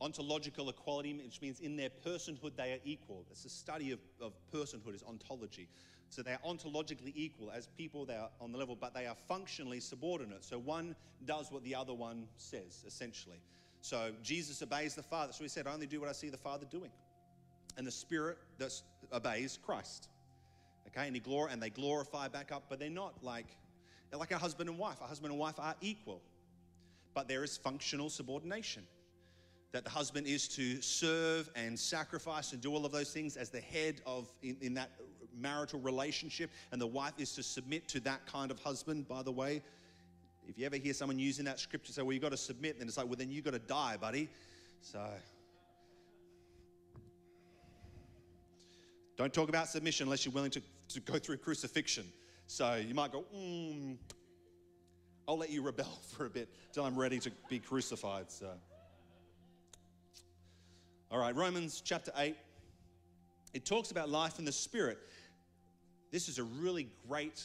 [0.00, 3.24] Ontological equality, which means in their personhood they are equal.
[3.30, 5.68] It's a study of, of personhood, is ontology.
[6.10, 9.14] So they are ontologically equal as people, they are on the level, but they are
[9.14, 10.44] functionally subordinate.
[10.44, 10.94] So one
[11.26, 13.40] does what the other one says, essentially.
[13.80, 15.32] So Jesus obeys the Father.
[15.32, 16.90] So he said, I only do what I see the Father doing.
[17.76, 18.72] And the Spirit that
[19.12, 20.08] obeys Christ.
[20.88, 23.46] Okay, and, he glor- and they glorify back up, but they're not like,
[24.10, 25.00] they're like a husband and wife.
[25.02, 26.22] A husband and wife are equal,
[27.14, 28.84] but there is functional subordination
[29.72, 33.50] that the husband is to serve and sacrifice and do all of those things as
[33.50, 34.90] the head of in, in, that
[35.36, 39.30] marital relationship and the wife is to submit to that kind of husband by the
[39.30, 39.62] way.
[40.48, 42.88] If you ever hear someone using that scripture say well you've got to submit then
[42.88, 44.28] it's like well then you've got to die buddy.
[44.80, 45.04] So
[49.16, 52.04] don't talk about submission unless you're willing to, to go through crucifixion.
[52.46, 53.96] So you might go mm,
[55.28, 58.48] i'll let you rebel for a bit till i'm ready to be crucified so
[61.18, 62.36] all right, Romans chapter 8.
[63.52, 64.98] It talks about life in the Spirit.
[66.12, 67.42] This is a really great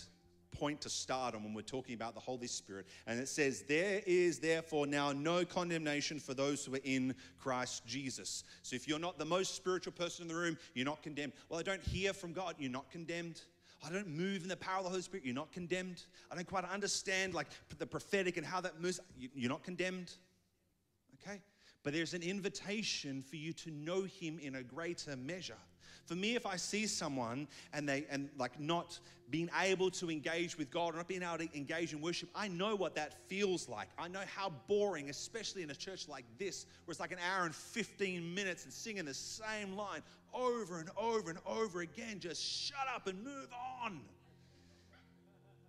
[0.52, 2.86] point to start on when we're talking about the Holy Spirit.
[3.08, 7.84] And it says, There is therefore now no condemnation for those who are in Christ
[7.88, 8.44] Jesus.
[8.62, 11.34] So if you're not the most spiritual person in the room, you're not condemned.
[11.50, 13.42] Well, I don't hear from God, you're not condemned.
[13.84, 16.04] I don't move in the power of the Holy Spirit, you're not condemned.
[16.32, 17.48] I don't quite understand like
[17.80, 20.12] the prophetic and how that moves, you're not condemned.
[21.28, 21.42] Okay?
[21.84, 25.58] But there's an invitation for you to know Him in a greater measure.
[26.06, 30.58] For me, if I see someone and they and like not being able to engage
[30.58, 33.70] with God or not being able to engage in worship, I know what that feels
[33.70, 33.88] like.
[33.98, 37.46] I know how boring, especially in a church like this, where it's like an hour
[37.46, 40.02] and 15 minutes and singing the same line
[40.34, 42.20] over and over and over again.
[42.20, 43.50] Just shut up and move
[43.82, 44.02] on.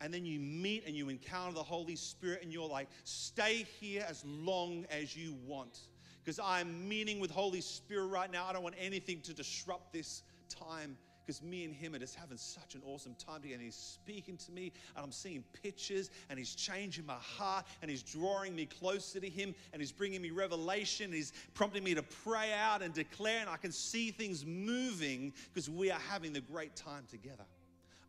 [0.00, 4.04] And then you meet and you encounter the Holy Spirit, and you're like, stay here
[4.08, 5.78] as long as you want
[6.24, 8.46] because I'm meeting with Holy Spirit right now.
[8.46, 12.36] I don't want anything to disrupt this time because me and him are just having
[12.36, 13.54] such an awesome time together.
[13.54, 17.90] And he's speaking to me, and I'm seeing pictures, and he's changing my heart, and
[17.90, 21.12] he's drawing me closer to him, and he's bringing me revelation.
[21.12, 25.70] He's prompting me to pray out and declare, and I can see things moving because
[25.70, 27.44] we are having the great time together.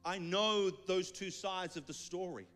[0.03, 2.47] I know those two sides of the story.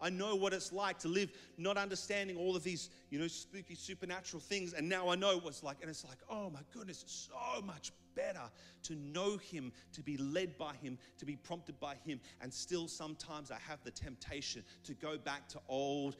[0.00, 3.74] I know what it's like to live not understanding all of these, you know, spooky
[3.74, 4.72] supernatural things.
[4.72, 5.78] And now I know what's like.
[5.80, 8.50] And it's like, oh my goodness, it's so much better
[8.82, 12.20] to know Him, to be led by Him, to be prompted by Him.
[12.40, 16.16] And still, sometimes I have the temptation to go back to old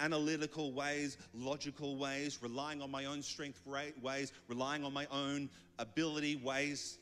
[0.00, 3.60] analytical ways, logical ways, relying on my own strength
[4.00, 6.98] ways, relying on my own ability ways.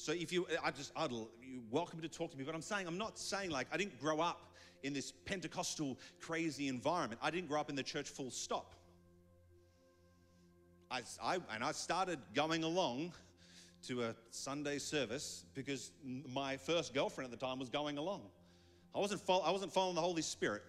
[0.00, 2.86] So if you, I just, I'd, you're welcome to talk to me, but I'm saying,
[2.86, 7.20] I'm not saying like I didn't grow up in this Pentecostal crazy environment.
[7.22, 8.74] I didn't grow up in the church full stop.
[10.90, 13.12] I, I, and I started going along
[13.88, 15.92] to a Sunday service because
[16.32, 18.22] my first girlfriend at the time was going along.
[18.94, 20.62] I wasn't, fo- I wasn't following the Holy Spirit.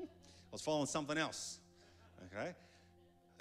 [0.00, 0.04] I
[0.50, 1.58] was following something else.
[2.32, 2.54] Okay?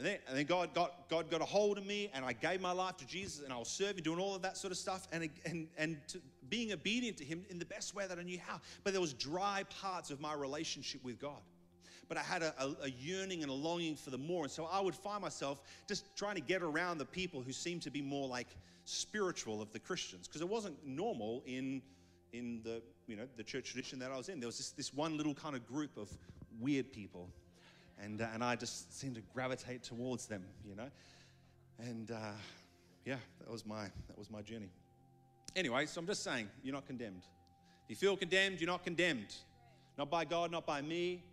[0.03, 2.59] And then, and then God, got, God got a hold of me, and I gave
[2.59, 5.07] my life to Jesus, and I was serving, doing all of that sort of stuff,
[5.13, 5.95] and, and, and
[6.49, 8.59] being obedient to Him in the best way that I knew how.
[8.83, 11.39] But there was dry parts of my relationship with God.
[12.09, 14.43] But I had a, a, a yearning and a longing for the more.
[14.43, 17.83] And so I would find myself just trying to get around the people who seemed
[17.83, 18.49] to be more like
[18.83, 21.81] spiritual of the Christians, because it wasn't normal in,
[22.33, 24.41] in the, you know, the church tradition that I was in.
[24.41, 26.09] There was this, this one little kind of group of
[26.59, 27.29] weird people
[28.03, 30.89] and, uh, and I just seemed to gravitate towards them, you know.
[31.79, 32.31] And uh,
[33.05, 34.69] yeah, that was my that was my journey.
[35.55, 37.23] Anyway, so I'm just saying, you're not condemned.
[37.85, 39.35] If you feel condemned, you're not condemned.
[39.97, 41.23] Not by God, not by me.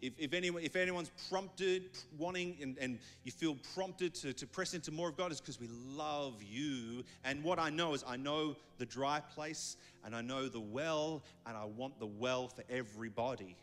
[0.00, 4.72] If, if, anyone, if anyone's prompted, wanting, and, and you feel prompted to, to press
[4.72, 7.04] into more of God, it's because we love you.
[7.22, 11.22] And what I know is I know the dry place, and I know the well,
[11.46, 13.56] and I want the well for everybody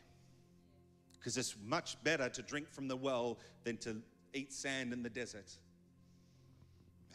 [1.19, 4.01] because it's much better to drink from the well than to
[4.34, 5.51] eat sand in the desert.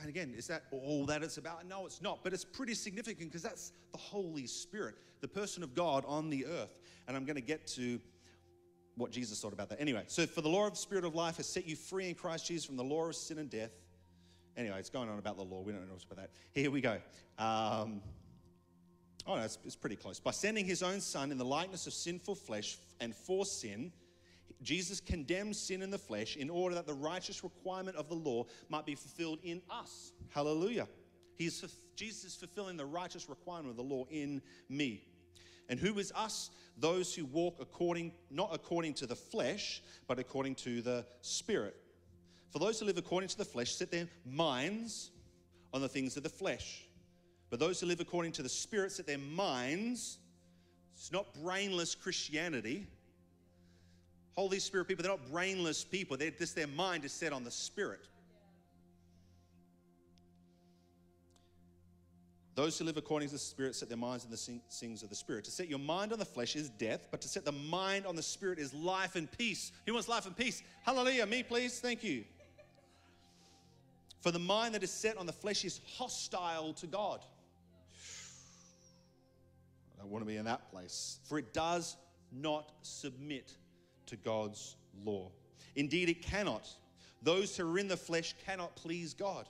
[0.00, 1.66] And again, is that all that it's about?
[1.66, 5.74] No, it's not, but it's pretty significant because that's the Holy Spirit, the person of
[5.74, 6.80] God on the earth.
[7.06, 8.00] And I'm going to get to
[8.96, 9.80] what Jesus thought about that.
[9.80, 12.14] Anyway, so for the law of the Spirit of life has set you free in
[12.14, 13.70] Christ Jesus from the law of sin and death.
[14.56, 15.62] Anyway, it's going on about the law.
[15.62, 16.30] We don't know much about that.
[16.52, 16.98] Here we go.
[17.38, 18.02] Um,
[19.26, 20.20] oh, no, it's, it's pretty close.
[20.20, 23.92] By sending his own son in the likeness of sinful flesh and for sin,
[24.62, 28.46] Jesus condemned sin in the flesh in order that the righteous requirement of the law
[28.68, 30.12] might be fulfilled in us.
[30.30, 30.86] Hallelujah.
[31.36, 31.64] He's,
[31.96, 35.04] Jesus is fulfilling the righteous requirement of the law in me.
[35.68, 36.50] And who is us?
[36.78, 41.76] Those who walk according, not according to the flesh, but according to the Spirit.
[42.50, 45.10] For those who live according to the flesh set their minds
[45.72, 46.84] on the things of the flesh.
[47.50, 50.18] But those who live according to the Spirit set their minds,
[51.02, 52.86] it's not brainless Christianity,
[54.36, 56.16] Holy Spirit people, they're not brainless people.
[56.16, 58.06] They're just their mind is set on the Spirit.
[62.54, 65.16] Those who live according to the Spirit set their minds on the things of the
[65.16, 65.44] Spirit.
[65.46, 68.14] To set your mind on the flesh is death, but to set the mind on
[68.14, 69.72] the Spirit is life and peace.
[69.86, 70.62] Who wants life and peace?
[70.84, 71.26] Hallelujah.
[71.26, 71.80] Me, please.
[71.80, 72.22] Thank you.
[74.20, 77.22] For the mind that is set on the flesh is hostile to God.
[80.02, 81.18] I want to be in that place.
[81.24, 81.96] For it does
[82.32, 83.52] not submit
[84.06, 85.30] to God's law.
[85.76, 86.68] Indeed, it cannot.
[87.22, 89.48] Those who are in the flesh cannot please God.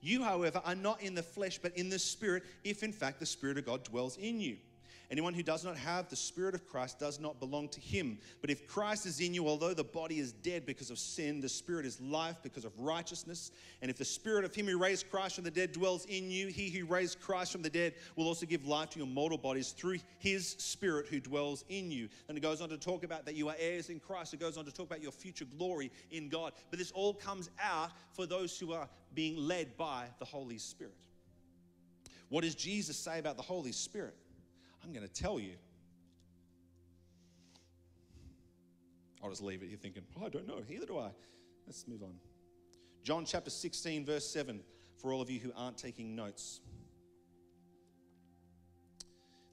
[0.00, 3.26] You, however, are not in the flesh, but in the Spirit, if in fact the
[3.26, 4.56] Spirit of God dwells in you.
[5.10, 8.18] Anyone who does not have the Spirit of Christ does not belong to him.
[8.42, 11.48] But if Christ is in you, although the body is dead because of sin, the
[11.48, 13.50] Spirit is life because of righteousness.
[13.80, 16.48] And if the Spirit of him who raised Christ from the dead dwells in you,
[16.48, 19.70] he who raised Christ from the dead will also give life to your mortal bodies
[19.70, 22.10] through his Spirit who dwells in you.
[22.28, 24.34] And it goes on to talk about that you are heirs in Christ.
[24.34, 26.52] It goes on to talk about your future glory in God.
[26.68, 30.92] But this all comes out for those who are being led by the Holy Spirit.
[32.28, 34.14] What does Jesus say about the Holy Spirit?
[34.88, 35.52] I'm going to tell you.
[39.22, 39.68] I'll just leave it.
[39.68, 40.62] You're thinking, oh, I don't know.
[40.70, 41.10] Either do I.
[41.66, 42.14] Let's move on.
[43.04, 44.60] John chapter 16, verse 7,
[44.96, 46.60] for all of you who aren't taking notes.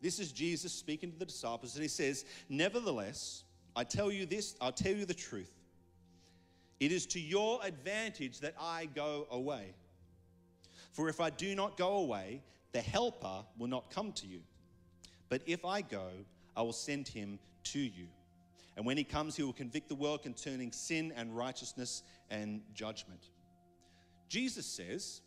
[0.01, 3.43] This is Jesus speaking to the disciples, and he says, Nevertheless,
[3.75, 5.51] I tell you this, I'll tell you the truth.
[6.79, 9.73] It is to your advantage that I go away.
[10.93, 14.39] For if I do not go away, the Helper will not come to you.
[15.29, 16.09] But if I go,
[16.55, 18.07] I will send him to you.
[18.77, 23.29] And when he comes, he will convict the world concerning sin and righteousness and judgment.
[24.27, 25.21] Jesus says,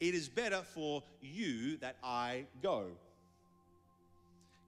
[0.00, 2.86] It is better for you that I go.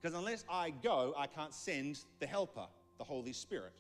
[0.01, 2.67] Because unless I go, I can't send the Helper,
[2.99, 3.73] the Holy Spirit.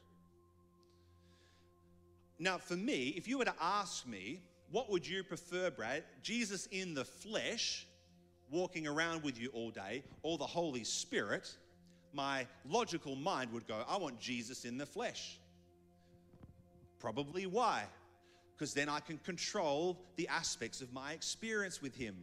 [2.38, 4.40] Now, for me, if you were to ask me,
[4.70, 6.04] what would you prefer, Brad?
[6.22, 7.86] Jesus in the flesh
[8.50, 11.54] walking around with you all day, or the Holy Spirit,
[12.12, 15.38] my logical mind would go, I want Jesus in the flesh.
[16.98, 17.84] Probably why?
[18.56, 22.16] Because then I can control the aspects of my experience with Him.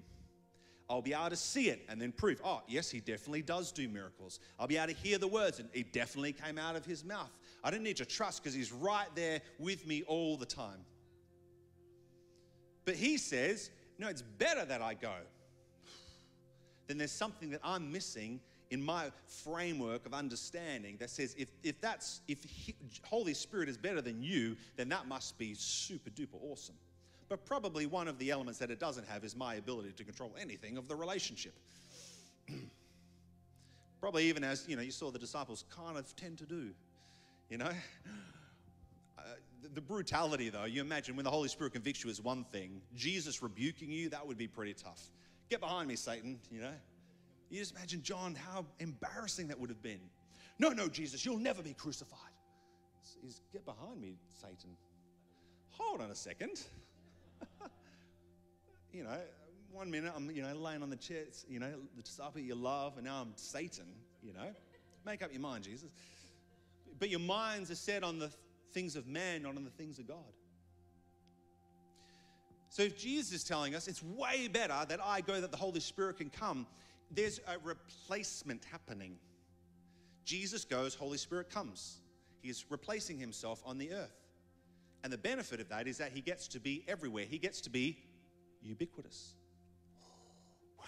[0.90, 3.88] I'll be able to see it and then prove, oh, yes, He definitely does do
[3.88, 4.40] miracles.
[4.60, 7.32] I'll be able to hear the words and it definitely came out of His mouth.
[7.64, 10.86] I don't need to trust because He's right there with me all the time.
[12.86, 15.14] But He says, no, it's better that I go
[16.92, 21.80] then there's something that I'm missing in my framework of understanding that says if, if
[21.80, 22.46] that's if
[23.06, 26.76] holy spirit is better than you then that must be super duper awesome.
[27.30, 30.36] But probably one of the elements that it doesn't have is my ability to control
[30.38, 31.54] anything of the relationship.
[34.02, 36.72] Probably even as you know you saw the disciples kind of tend to do
[37.50, 37.70] you know?
[39.20, 39.36] Uh,
[39.76, 43.44] the brutality though you imagine when the holy spirit convicts you is one thing jesus
[43.44, 45.12] rebuking you that would be pretty tough
[45.52, 46.72] Get behind me, Satan, you know.
[47.50, 50.00] You just imagine, John, how embarrassing that would have been.
[50.60, 52.20] No, no, Jesus, you'll never be crucified.
[53.22, 54.78] He's, get behind me, Satan.
[55.72, 56.62] Hold on a second.
[58.94, 59.18] you know,
[59.74, 62.94] one minute I'm, you know, laying on the chair, you know, the disciple you love,
[62.96, 63.88] and now I'm Satan,
[64.24, 64.56] you know.
[65.06, 65.90] Make up your mind, Jesus.
[66.98, 68.32] But your minds are set on the
[68.72, 70.32] things of man, not on the things of God.
[72.72, 75.82] So if Jesus is telling us it's way better that I go that the Holy
[75.82, 76.66] Spirit can come,
[77.12, 79.18] there's a replacement happening.
[80.24, 81.98] Jesus goes, Holy Spirit comes.
[82.42, 84.16] He's replacing himself on the earth.
[85.04, 87.26] And the benefit of that is that he gets to be everywhere.
[87.26, 87.98] He gets to be
[88.64, 89.34] ubiquitous.
[90.80, 90.86] Wow.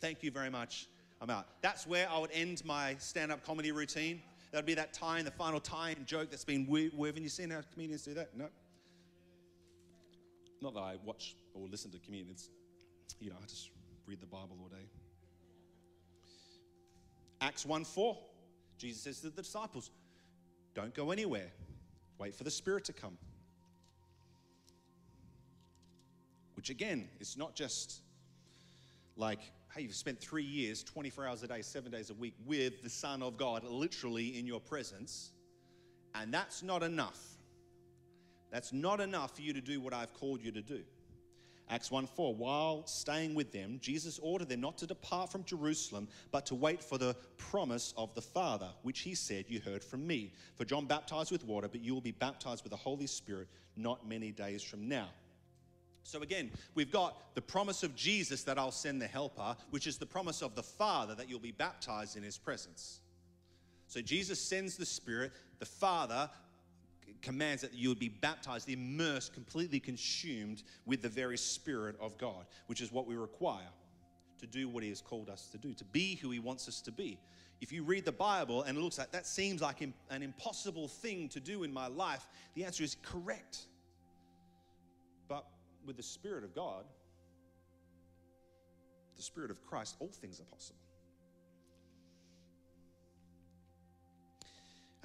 [0.00, 0.88] Thank you very much.
[1.20, 1.46] I'm out.
[1.60, 4.22] That's where I would end my stand up comedy routine.
[4.50, 7.22] That'd be that tie in, the final tie in joke that's been woven.
[7.22, 8.34] You seen how comedians do that?
[8.34, 8.48] No.
[10.60, 12.50] Not that I watch or listen to communion, it's,
[13.20, 13.70] you know, I just
[14.06, 14.86] read the Bible all day.
[17.40, 18.16] Acts 1 4,
[18.78, 19.90] Jesus says to the disciples,
[20.74, 21.50] Don't go anywhere,
[22.18, 23.18] wait for the Spirit to come.
[26.54, 28.00] Which again, it's not just
[29.16, 29.40] like,
[29.74, 32.90] hey, you've spent three years, 24 hours a day, seven days a week with the
[32.90, 35.32] Son of God literally in your presence,
[36.14, 37.35] and that's not enough.
[38.50, 40.82] That's not enough for you to do what I've called you to do.
[41.68, 46.06] Acts 1 4, while staying with them, Jesus ordered them not to depart from Jerusalem,
[46.30, 50.06] but to wait for the promise of the Father, which he said, You heard from
[50.06, 50.32] me.
[50.54, 54.08] For John baptized with water, but you will be baptized with the Holy Spirit not
[54.08, 55.08] many days from now.
[56.04, 59.98] So again, we've got the promise of Jesus that I'll send the Helper, which is
[59.98, 63.00] the promise of the Father that you'll be baptized in his presence.
[63.88, 66.30] So Jesus sends the Spirit, the Father
[67.22, 72.46] commands that you would be baptized, immersed, completely consumed with the very Spirit of God,
[72.66, 73.68] which is what we require
[74.38, 76.80] to do what He has called us to do, to be who He wants us
[76.82, 77.18] to be.
[77.60, 81.28] If you read the Bible and it looks like that seems like an impossible thing
[81.30, 83.60] to do in my life, the answer is correct.
[85.28, 85.46] But
[85.86, 86.84] with the Spirit of God,
[89.16, 90.80] the Spirit of Christ, all things are possible.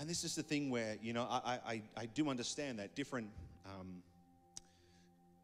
[0.01, 3.27] And this is the thing where, you know, I, I, I do understand that different
[3.67, 4.01] um,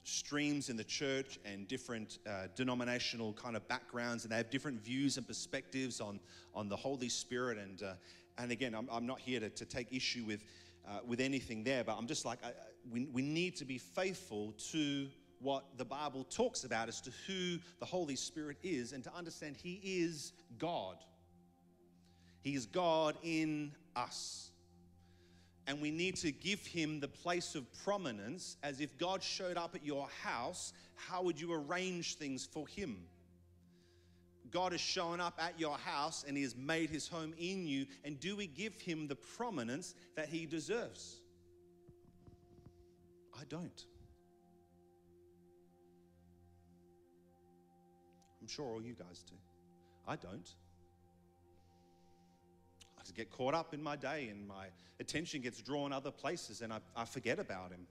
[0.03, 4.83] streams in the church and different uh, denominational kind of backgrounds, and they have different
[4.83, 6.19] views and perspectives on,
[6.55, 7.59] on the Holy Spirit.
[7.59, 7.93] And, uh,
[8.39, 10.43] and again, I'm, I'm not here to, to take issue with,
[10.87, 12.49] uh, with anything there, but I'm just like, I,
[12.91, 15.07] we, we need to be faithful to
[15.39, 19.55] what the Bible talks about as to who the Holy Spirit is and to understand
[19.55, 20.97] He is God.
[22.41, 24.51] He is God in us.
[25.65, 29.75] And we need to give Him the place of prominence as if God showed up
[29.75, 32.97] at your house, how would you arrange things for Him?
[34.49, 37.85] God has shown up at your house and He has made His home in you.
[38.05, 41.19] And do we give Him the prominence that He deserves?
[43.37, 43.85] I don't.
[48.41, 49.35] I'm sure all you guys do.
[50.07, 50.49] I don't.
[53.11, 54.67] I get caught up in my day and my
[54.99, 57.87] attention gets drawn other places and I, I forget about Him.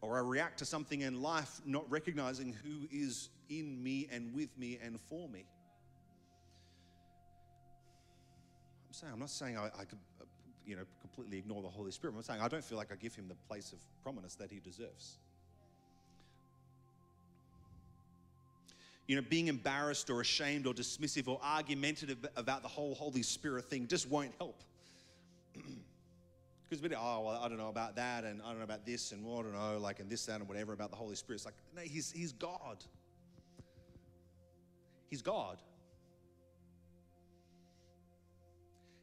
[0.00, 4.56] Or I react to something in life not recognizing who is in me and with
[4.58, 5.44] me and for me.
[8.86, 10.24] I'm saying, I'm not saying I, I could, uh,
[10.64, 12.14] you know, completely ignore the Holy Spirit.
[12.16, 14.60] I'm saying I don't feel like I give him the place of prominence that he
[14.60, 15.18] deserves.
[19.06, 23.66] You know, being embarrassed or ashamed or dismissive or argumentative about the whole Holy Spirit
[23.66, 24.62] thing just won't help.
[26.68, 29.12] Because we oh, well, I don't know about that, and I don't know about this,
[29.12, 31.36] and well, I don't know, like, and this, that, and whatever about the Holy Spirit.
[31.36, 32.78] It's like, no, he's, he's God.
[35.08, 35.58] He's God.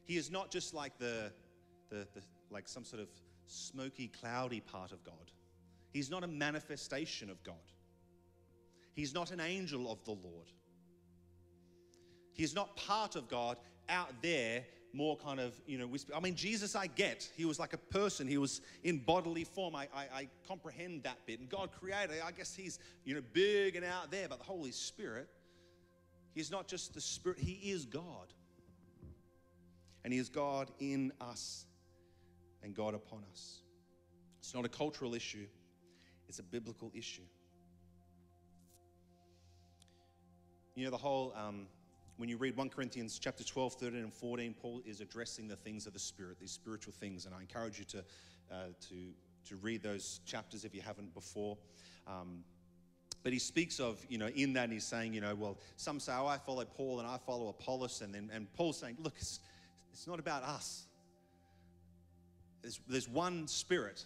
[0.04, 1.32] He is not just like the,
[1.88, 3.08] the, the, like some sort of
[3.46, 5.32] smoky, cloudy part of God.
[5.90, 7.54] He's not a manifestation of God.
[8.94, 10.50] He's not an angel of the Lord.
[12.32, 16.14] He's not part of God out there, more kind of, you know, whisper.
[16.14, 17.28] I mean, Jesus, I get.
[17.36, 18.26] He was like a person.
[18.26, 19.74] He was in bodily form.
[19.74, 21.40] I, I, I comprehend that bit.
[21.40, 24.28] And God created, I guess he's, you know, big and out there.
[24.28, 25.28] But the Holy Spirit,
[26.34, 28.32] He's not just the Spirit, He is God.
[30.02, 31.64] And He is God in us
[32.62, 33.60] and God upon us.
[34.40, 35.46] It's not a cultural issue,
[36.28, 37.22] it's a biblical issue.
[40.76, 41.68] You know, the whole, um,
[42.16, 45.86] when you read 1 Corinthians chapter 12, 13, and 14, Paul is addressing the things
[45.86, 47.26] of the Spirit, these spiritual things.
[47.26, 47.98] And I encourage you to,
[48.50, 48.54] uh,
[48.88, 48.94] to,
[49.48, 51.56] to read those chapters if you haven't before.
[52.08, 52.42] Um,
[53.22, 56.12] but he speaks of, you know, in that he's saying, you know, well, some say,
[56.12, 58.00] oh, I follow Paul and I follow Apollos.
[58.00, 59.38] And then and Paul's saying, look, it's,
[59.92, 60.86] it's not about us.
[62.62, 64.04] There's, there's one spirit.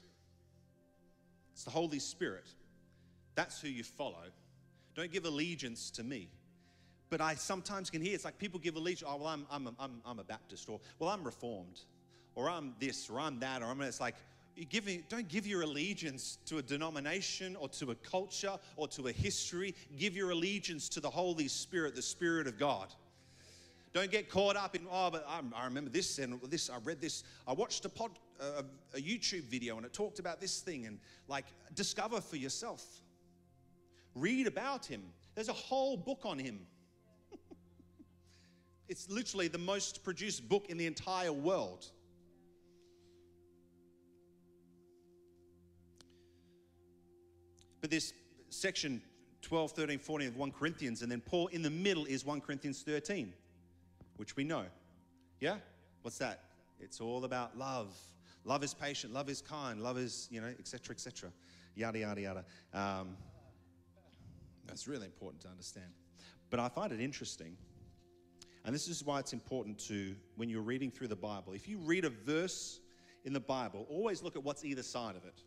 [1.54, 2.46] It's the Holy Spirit.
[3.36, 4.26] That's who you follow.
[4.94, 6.28] Don't give allegiance to me.
[7.10, 9.10] But I sometimes can hear it's like people give allegiance.
[9.10, 11.80] Oh, well, I'm, I'm, I'm, I'm a Baptist, or well, I'm Reformed,
[12.34, 13.80] or I'm this, or I'm that, or I'm.
[13.80, 14.14] It's like
[15.08, 19.74] don't give your allegiance to a denomination or to a culture or to a history.
[19.96, 22.92] Give your allegiance to the Holy Spirit, the Spirit of God.
[23.94, 27.00] Don't get caught up in, oh, but I, I remember this and this, I read
[27.00, 27.24] this.
[27.46, 30.98] I watched a, pod, a, a YouTube video and it talked about this thing and
[31.26, 32.84] like discover for yourself.
[34.14, 35.02] Read about him.
[35.34, 36.60] There's a whole book on him.
[38.88, 41.86] It's literally the most produced book in the entire world.
[47.80, 48.12] But this
[48.50, 49.02] section
[49.42, 52.82] 12, 13, 14 of 1 Corinthians, and then Paul in the middle is 1 Corinthians
[52.82, 53.32] 13,
[54.16, 54.64] which we know.
[55.40, 55.56] Yeah?
[56.02, 56.44] What's that?
[56.80, 57.96] It's all about love.
[58.44, 61.30] Love is patient, love is kind, love is, you know, etc., etc.
[61.74, 62.44] Yada, yada, yada.
[62.72, 63.16] Um,
[64.66, 65.86] that's really important to understand.
[66.50, 67.56] But I find it interesting,
[68.68, 71.78] and this is why it's important to, when you're reading through the Bible, if you
[71.78, 72.80] read a verse
[73.24, 75.42] in the Bible, always look at what's either side of it.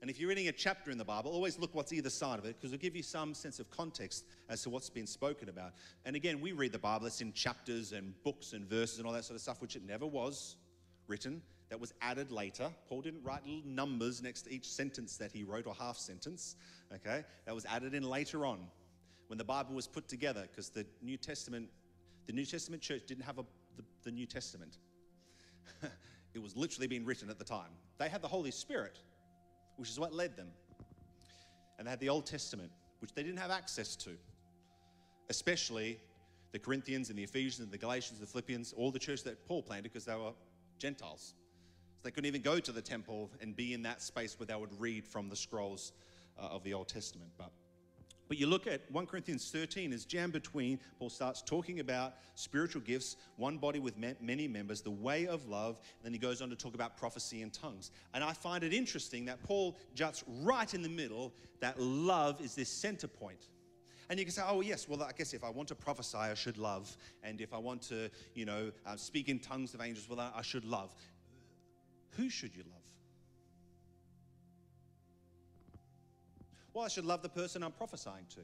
[0.00, 2.44] And if you're reading a chapter in the Bible, always look what's either side of
[2.44, 5.72] it because it'll give you some sense of context as to what's been spoken about.
[6.04, 9.14] And again, we read the Bible, it's in chapters and books and verses and all
[9.14, 10.54] that sort of stuff, which it never was
[11.08, 11.42] written.
[11.70, 12.70] That was added later.
[12.88, 16.54] Paul didn't write little numbers next to each sentence that he wrote or half sentence.
[16.94, 17.24] Okay?
[17.46, 18.60] That was added in later on
[19.26, 21.68] when the Bible was put together because the New Testament,
[22.30, 23.44] the New Testament church didn't have a,
[23.76, 24.78] the, the New Testament.
[26.34, 27.70] it was literally being written at the time.
[27.98, 29.00] They had the Holy Spirit
[29.80, 30.48] which is what led them.
[31.78, 32.70] And they had the Old Testament,
[33.00, 34.10] which they didn't have access to,
[35.30, 35.98] especially
[36.52, 39.42] the Corinthians and the Ephesians and the Galatians and the Philippians, all the church that
[39.48, 40.32] Paul planted because they were
[40.78, 41.32] Gentiles.
[41.96, 44.54] So they couldn't even go to the temple and be in that space where they
[44.54, 45.92] would read from the scrolls
[46.38, 47.30] uh, of the Old Testament.
[47.38, 47.50] But
[48.30, 52.80] But you look at 1 Corinthians 13 is jammed between, Paul starts talking about spiritual
[52.80, 56.54] gifts, one body with many members, the way of love, then he goes on to
[56.54, 57.90] talk about prophecy and tongues.
[58.14, 62.54] And I find it interesting that Paul juts right in the middle that love is
[62.54, 63.48] this center point.
[64.08, 66.34] And you can say, oh, yes, well, I guess if I want to prophesy, I
[66.34, 66.96] should love.
[67.24, 70.42] And if I want to, you know, uh, speak in tongues of angels, well, I
[70.42, 70.94] should love.
[72.10, 72.79] Who should you love?
[76.72, 78.40] Well, I should love the person I'm prophesying to.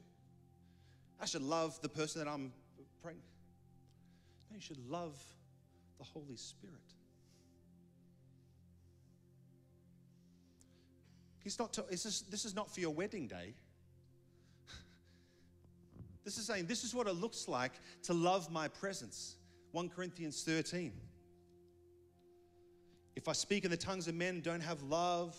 [1.19, 2.51] I should love the person that I'm
[3.01, 3.21] praying.
[4.49, 5.17] No, you should love
[5.97, 6.75] the Holy Spirit.
[11.43, 11.73] He's not.
[11.73, 13.53] To, this, this is not for your wedding day.
[16.25, 17.71] This is saying this is what it looks like
[18.03, 19.37] to love my presence.
[19.71, 20.91] 1 Corinthians 13.
[23.15, 25.37] If I speak in the tongues of men, don't have love,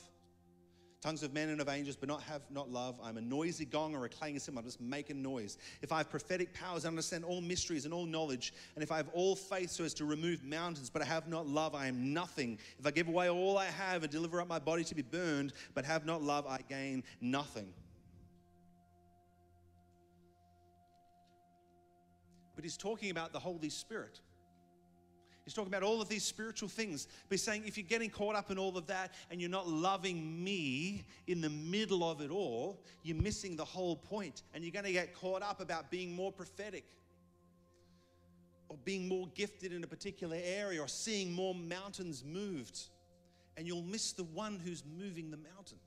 [1.01, 2.99] tongues of men and of angels, but not have not love.
[3.03, 4.61] I'm a noisy gong or a clanging cymbal.
[4.61, 5.59] I'm just making noise.
[5.81, 8.97] If I have prophetic powers, I understand all mysteries and all knowledge, and if I
[8.97, 12.13] have all faith so as to remove mountains, but I have not love, I am
[12.13, 12.59] nothing.
[12.79, 15.53] If I give away all I have and deliver up my body to be burned,
[15.75, 17.73] but have not love, I gain nothing.
[22.57, 24.21] But he's talking about the Holy Spirit.
[25.49, 27.09] He's talking about all of these spiritual things.
[27.27, 29.67] But he's saying if you're getting caught up in all of that and you're not
[29.67, 34.43] loving me in the middle of it all, you're missing the whole point.
[34.53, 36.85] And you're going to get caught up about being more prophetic
[38.69, 42.81] or being more gifted in a particular area or seeing more mountains moved.
[43.57, 45.79] And you'll miss the one who's moving the mountain.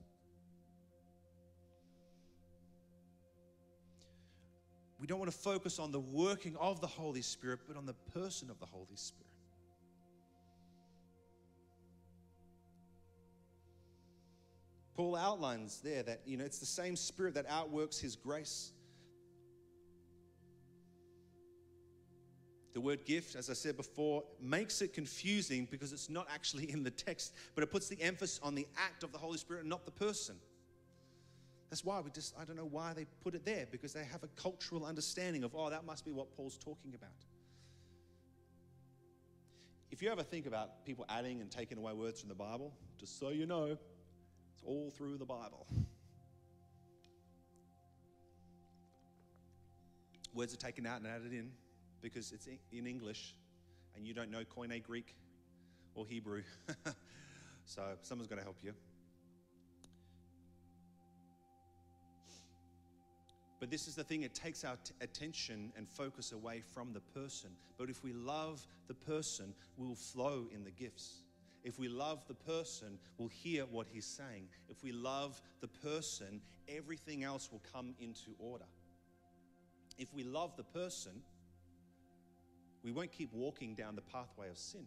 [4.99, 7.93] We don't want to focus on the working of the Holy Spirit, but on the
[8.11, 9.30] person of the Holy Spirit.
[15.01, 18.71] Paul outlines there that, you know, it's the same spirit that outworks his grace.
[22.73, 26.83] The word gift, as I said before, makes it confusing because it's not actually in
[26.83, 29.69] the text, but it puts the emphasis on the act of the Holy Spirit and
[29.71, 30.35] not the person.
[31.71, 34.21] That's why we just, I don't know why they put it there, because they have
[34.21, 37.09] a cultural understanding of, oh, that must be what Paul's talking about.
[39.89, 43.19] If you ever think about people adding and taking away words from the Bible, just
[43.19, 43.79] so you know,
[44.61, 45.65] it's all through the Bible.
[50.33, 51.51] Words are taken out and added in
[52.01, 53.35] because it's in English
[53.95, 55.15] and you don't know Koine Greek
[55.93, 56.43] or Hebrew.
[57.65, 58.73] so someone's going to help you.
[63.59, 66.99] But this is the thing, it takes our t- attention and focus away from the
[66.99, 67.51] person.
[67.77, 71.21] But if we love the person, we'll flow in the gifts.
[71.63, 74.47] If we love the person, we'll hear what he's saying.
[74.67, 78.65] If we love the person, everything else will come into order.
[79.97, 81.11] If we love the person,
[82.83, 84.85] we won't keep walking down the pathway of sin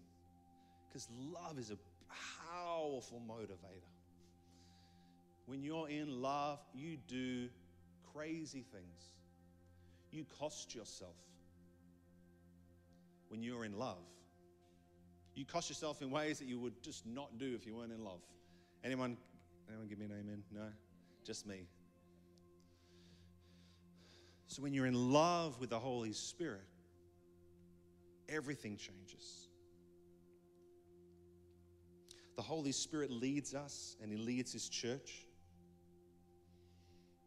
[0.88, 1.78] because love is a
[2.50, 3.90] powerful motivator.
[5.46, 7.48] When you're in love, you do
[8.12, 9.12] crazy things.
[10.10, 11.16] You cost yourself
[13.28, 13.98] when you're in love.
[15.34, 18.04] You cost yourself in ways that you would just not do if you weren't in
[18.04, 18.20] love.
[18.84, 19.16] Anyone,
[19.68, 20.42] anyone give me an amen?
[20.52, 20.66] No?
[21.24, 21.66] Just me.
[24.46, 26.62] So when you're in love with the Holy Spirit,
[28.28, 29.48] everything changes.
[32.36, 35.26] The Holy Spirit leads us and He leads His church.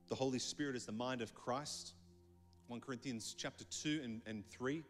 [0.07, 1.93] The Holy Spirit is the mind of Christ.
[2.67, 4.83] 1 Corinthians chapter 2 and, and 3.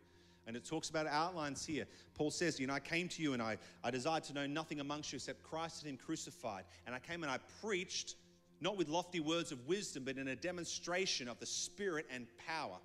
[0.48, 1.86] And it talks about outlines here.
[2.16, 4.80] Paul says, You know, I came to you and I, I desired to know nothing
[4.80, 6.64] amongst you except Christ and Him crucified.
[6.86, 8.16] And I came and I preached,
[8.62, 12.78] not with lofty words of wisdom, but in a demonstration of the Spirit and power.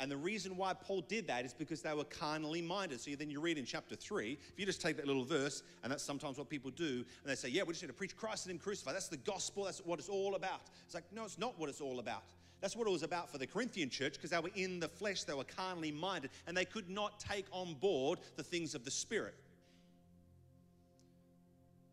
[0.00, 3.00] And the reason why Paul did that is because they were carnally minded.
[3.00, 5.90] So then you read in chapter 3, if you just take that little verse, and
[5.90, 8.46] that's sometimes what people do, and they say, Yeah, we just need to preach Christ
[8.46, 8.94] and Him crucified.
[8.94, 9.64] That's the gospel.
[9.64, 10.60] That's what it's all about.
[10.84, 12.22] It's like, no, it's not what it's all about.
[12.60, 15.24] That's what it was about for the Corinthian church because they were in the flesh,
[15.24, 18.90] they were carnally minded, and they could not take on board the things of the
[18.90, 19.34] Spirit.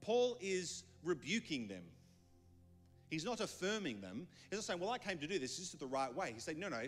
[0.01, 1.83] Paul is rebuking them.
[3.09, 4.27] He's not affirming them.
[4.49, 5.57] He's not saying, Well, I came to do this.
[5.57, 6.31] This is the right way.
[6.33, 6.81] He's saying, No, no,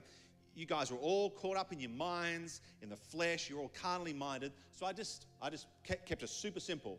[0.56, 3.50] you guys were all caught up in your minds, in the flesh.
[3.50, 4.52] You're all carnally minded.
[4.72, 6.98] So I just, I just kept it super simple.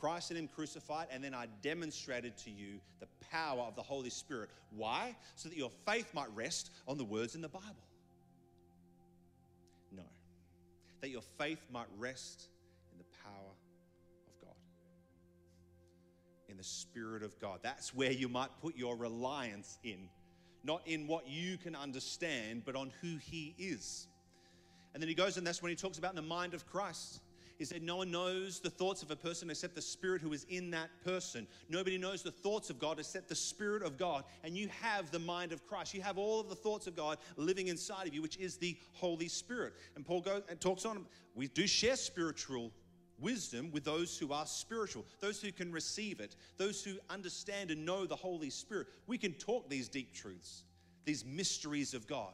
[0.00, 4.10] Christ in Him crucified, and then I demonstrated to you the power of the Holy
[4.10, 4.50] Spirit.
[4.70, 5.16] Why?
[5.34, 7.86] So that your faith might rest on the words in the Bible.
[9.92, 10.02] No.
[11.00, 12.48] That your faith might rest
[12.92, 13.52] in the power
[14.28, 14.56] of God,
[16.48, 17.60] in the Spirit of God.
[17.62, 20.08] That's where you might put your reliance in
[20.64, 24.08] not in what you can understand, but on who He is.
[24.96, 27.20] And then he goes, and that's when he talks about the mind of Christ.
[27.58, 30.44] He said, No one knows the thoughts of a person except the Spirit who is
[30.48, 31.46] in that person.
[31.68, 34.24] Nobody knows the thoughts of God except the Spirit of God.
[34.44, 35.94] And you have the mind of Christ.
[35.94, 38.76] You have all of the thoughts of God living inside of you, which is the
[38.92, 39.74] Holy Spirit.
[39.94, 42.72] And Paul goes and talks on, we do share spiritual
[43.18, 47.84] wisdom with those who are spiritual, those who can receive it, those who understand and
[47.86, 48.88] know the Holy Spirit.
[49.06, 50.64] We can talk these deep truths,
[51.04, 52.32] these mysteries of God.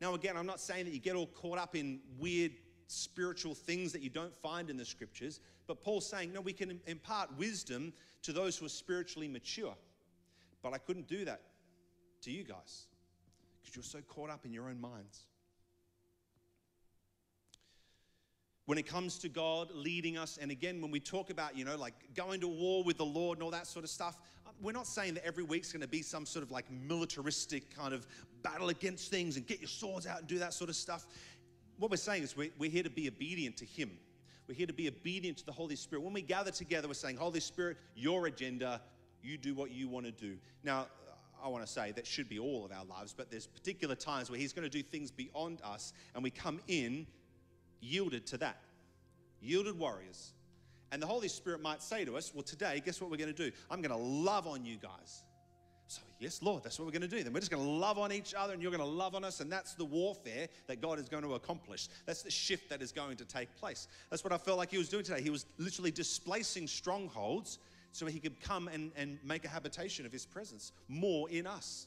[0.00, 2.52] Now, again, I'm not saying that you get all caught up in weird
[2.88, 6.80] spiritual things that you don't find in the scriptures, but Paul's saying, no, we can
[6.86, 9.74] impart wisdom to those who are spiritually mature.
[10.62, 11.42] But I couldn't do that
[12.22, 12.86] to you guys
[13.60, 15.26] because you're so caught up in your own minds.
[18.68, 21.74] when it comes to God leading us, and again, when we talk about, you know,
[21.74, 24.72] like going to war with the Lord and all that sort of stuff, uh, we're
[24.72, 28.06] not saying that every week's going to be some sort of like militaristic kind of
[28.42, 31.06] battle against things and get your swords out and do that sort of stuff.
[31.78, 33.90] What we're saying is we're, we're here to be obedient to Him.
[34.48, 36.02] We're here to be obedient to the Holy Spirit.
[36.02, 38.80] When we gather together, we're saying, Holy Spirit, your agenda,
[39.22, 40.36] you do what you want to do.
[40.64, 40.86] Now,
[41.42, 44.30] I want to say that should be all of our lives, but there's particular times
[44.30, 47.06] where He's going to do things beyond us, and we come in
[47.80, 48.56] yielded to that,
[49.40, 50.32] yielded warriors.
[50.90, 53.50] And the Holy Spirit might say to us, Well, today, guess what we're going to
[53.50, 53.54] do?
[53.70, 55.22] I'm going to love on you guys.
[55.90, 57.24] So, yes, Lord, that's what we're going to do.
[57.24, 59.24] Then we're just going to love on each other and you're going to love on
[59.24, 59.40] us.
[59.40, 61.88] And that's the warfare that God is going to accomplish.
[62.04, 63.88] That's the shift that is going to take place.
[64.10, 65.22] That's what I felt like He was doing today.
[65.22, 67.58] He was literally displacing strongholds
[67.92, 71.86] so He could come and, and make a habitation of His presence more in us.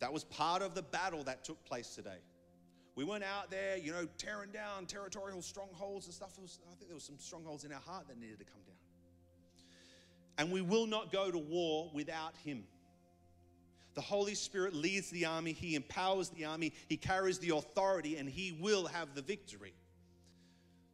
[0.00, 2.18] That was part of the battle that took place today.
[2.94, 6.38] We weren't out there, you know, tearing down territorial strongholds and stuff.
[6.40, 8.76] Was, I think there was some strongholds in our heart that needed to come down.
[10.38, 12.64] And we will not go to war without Him.
[13.94, 18.28] The Holy Spirit leads the army, He empowers the army, He carries the authority, and
[18.28, 19.74] He will have the victory.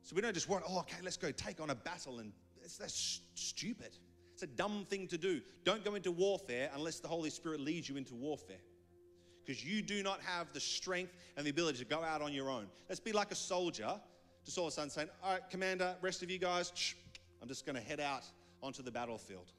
[0.03, 2.33] So we don't just want, oh, okay, let's go take on a battle, and
[2.63, 3.91] that's stupid.
[4.33, 5.41] It's a dumb thing to do.
[5.65, 8.61] Don't go into warfare unless the Holy Spirit leads you into warfare
[9.45, 12.51] because you do not have the strength and the ability to go out on your
[12.51, 12.67] own.
[12.89, 14.01] Let's be like a soldier, of
[14.47, 16.95] a sudden saying, All right, Commander, rest of you guys, shh,
[17.43, 18.25] I'm just going to head out
[18.63, 19.51] onto the battlefield.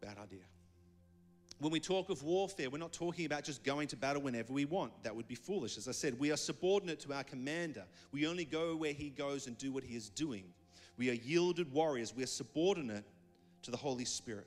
[0.00, 0.44] Bad idea.
[1.60, 4.64] When we talk of warfare, we're not talking about just going to battle whenever we
[4.64, 5.02] want.
[5.02, 5.76] That would be foolish.
[5.76, 7.84] As I said, we are subordinate to our commander.
[8.12, 10.44] We only go where he goes and do what he is doing.
[10.96, 12.14] We are yielded warriors.
[12.14, 13.04] We are subordinate
[13.62, 14.46] to the Holy Spirit.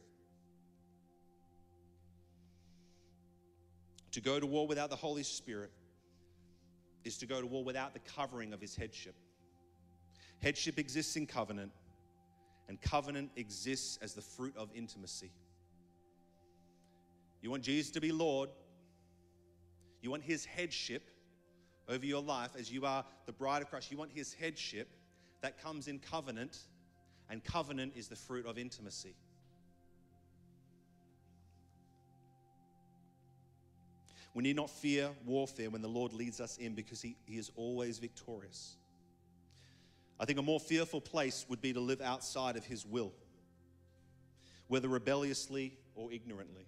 [4.11, 5.71] To go to war without the Holy Spirit
[7.03, 9.15] is to go to war without the covering of his headship.
[10.41, 11.71] Headship exists in covenant,
[12.71, 15.29] and covenant exists as the fruit of intimacy.
[17.41, 18.49] You want Jesus to be Lord,
[20.01, 21.09] you want his headship
[21.89, 23.91] over your life as you are the bride of Christ.
[23.91, 24.87] You want his headship
[25.41, 26.59] that comes in covenant,
[27.29, 29.15] and covenant is the fruit of intimacy.
[34.33, 37.51] We need not fear warfare when the Lord leads us in because he, he is
[37.57, 38.77] always victorious.
[40.21, 43.11] I think a more fearful place would be to live outside of His will,
[44.67, 46.67] whether rebelliously or ignorantly.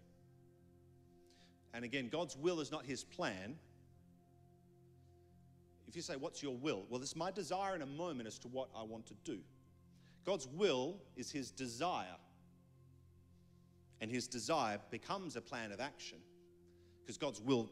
[1.76, 3.56] And again, God's will is not His plan.
[5.88, 6.84] If you say, What's your will?
[6.90, 9.38] Well, it's my desire in a moment as to what I want to do.
[10.26, 12.18] God's will is His desire,
[14.02, 16.18] and His desire becomes a plan of action
[17.04, 17.70] because God's will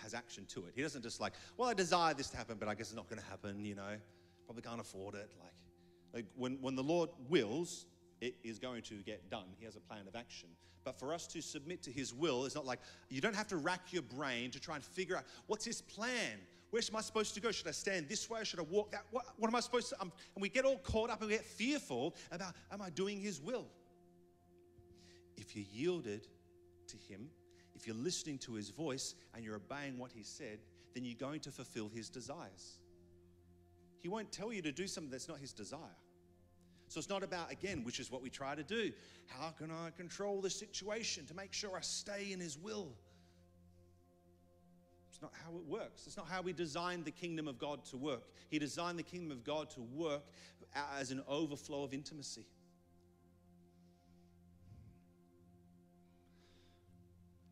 [0.00, 0.74] has action to it.
[0.76, 3.08] He doesn't just like, well, I desire this to happen, but I guess it's not
[3.08, 3.96] going to happen, you know,
[4.44, 5.30] probably can't afford it.
[5.40, 5.52] Like,
[6.12, 7.86] like when, when the Lord wills,
[8.20, 9.46] it is going to get done.
[9.58, 10.48] He has a plan of action.
[10.84, 13.56] But for us to submit to His will, it's not like you don't have to
[13.56, 16.38] rack your brain to try and figure out what's His plan.
[16.70, 17.52] Where am I supposed to go?
[17.52, 18.44] Should I stand this way?
[18.44, 19.04] Should I walk that?
[19.10, 20.00] What, what am I supposed to?
[20.00, 23.20] Um, and we get all caught up and we get fearful about, am I doing
[23.20, 23.66] His will?
[25.36, 26.26] If you yielded
[26.88, 27.30] to Him,
[27.74, 30.58] if you're listening to his voice and you're obeying what he said,
[30.94, 32.78] then you're going to fulfill his desires.
[34.04, 35.96] He won't tell you to do something that's not his desire.
[36.88, 38.92] So it's not about, again, which is what we try to do.
[39.28, 42.92] How can I control the situation to make sure I stay in his will?
[45.10, 46.02] It's not how it works.
[46.06, 48.24] It's not how we designed the kingdom of God to work.
[48.50, 50.24] He designed the kingdom of God to work
[51.00, 52.46] as an overflow of intimacy.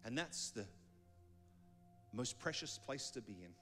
[0.05, 0.67] And that's the
[2.13, 3.55] most precious place to be in.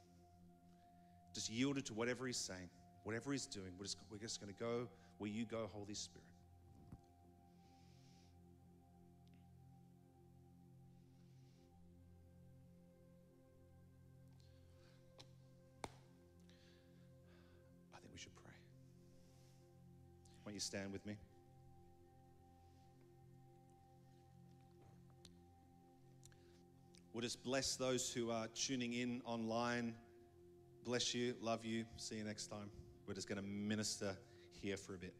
[1.32, 2.68] Just yielded to whatever He's saying,
[3.10, 4.86] whatever He's doing, we're just, we're just going to go
[5.18, 6.22] where you go, Holy Spirit.
[17.92, 18.52] I think we should pray.
[20.44, 21.16] Won't you stand with me?
[27.12, 29.94] We'll just bless those who are tuning in online.
[30.84, 31.84] Bless you, love you.
[31.96, 32.70] See you next time.
[33.10, 34.16] We're just going to minister
[34.62, 35.12] here for a bit.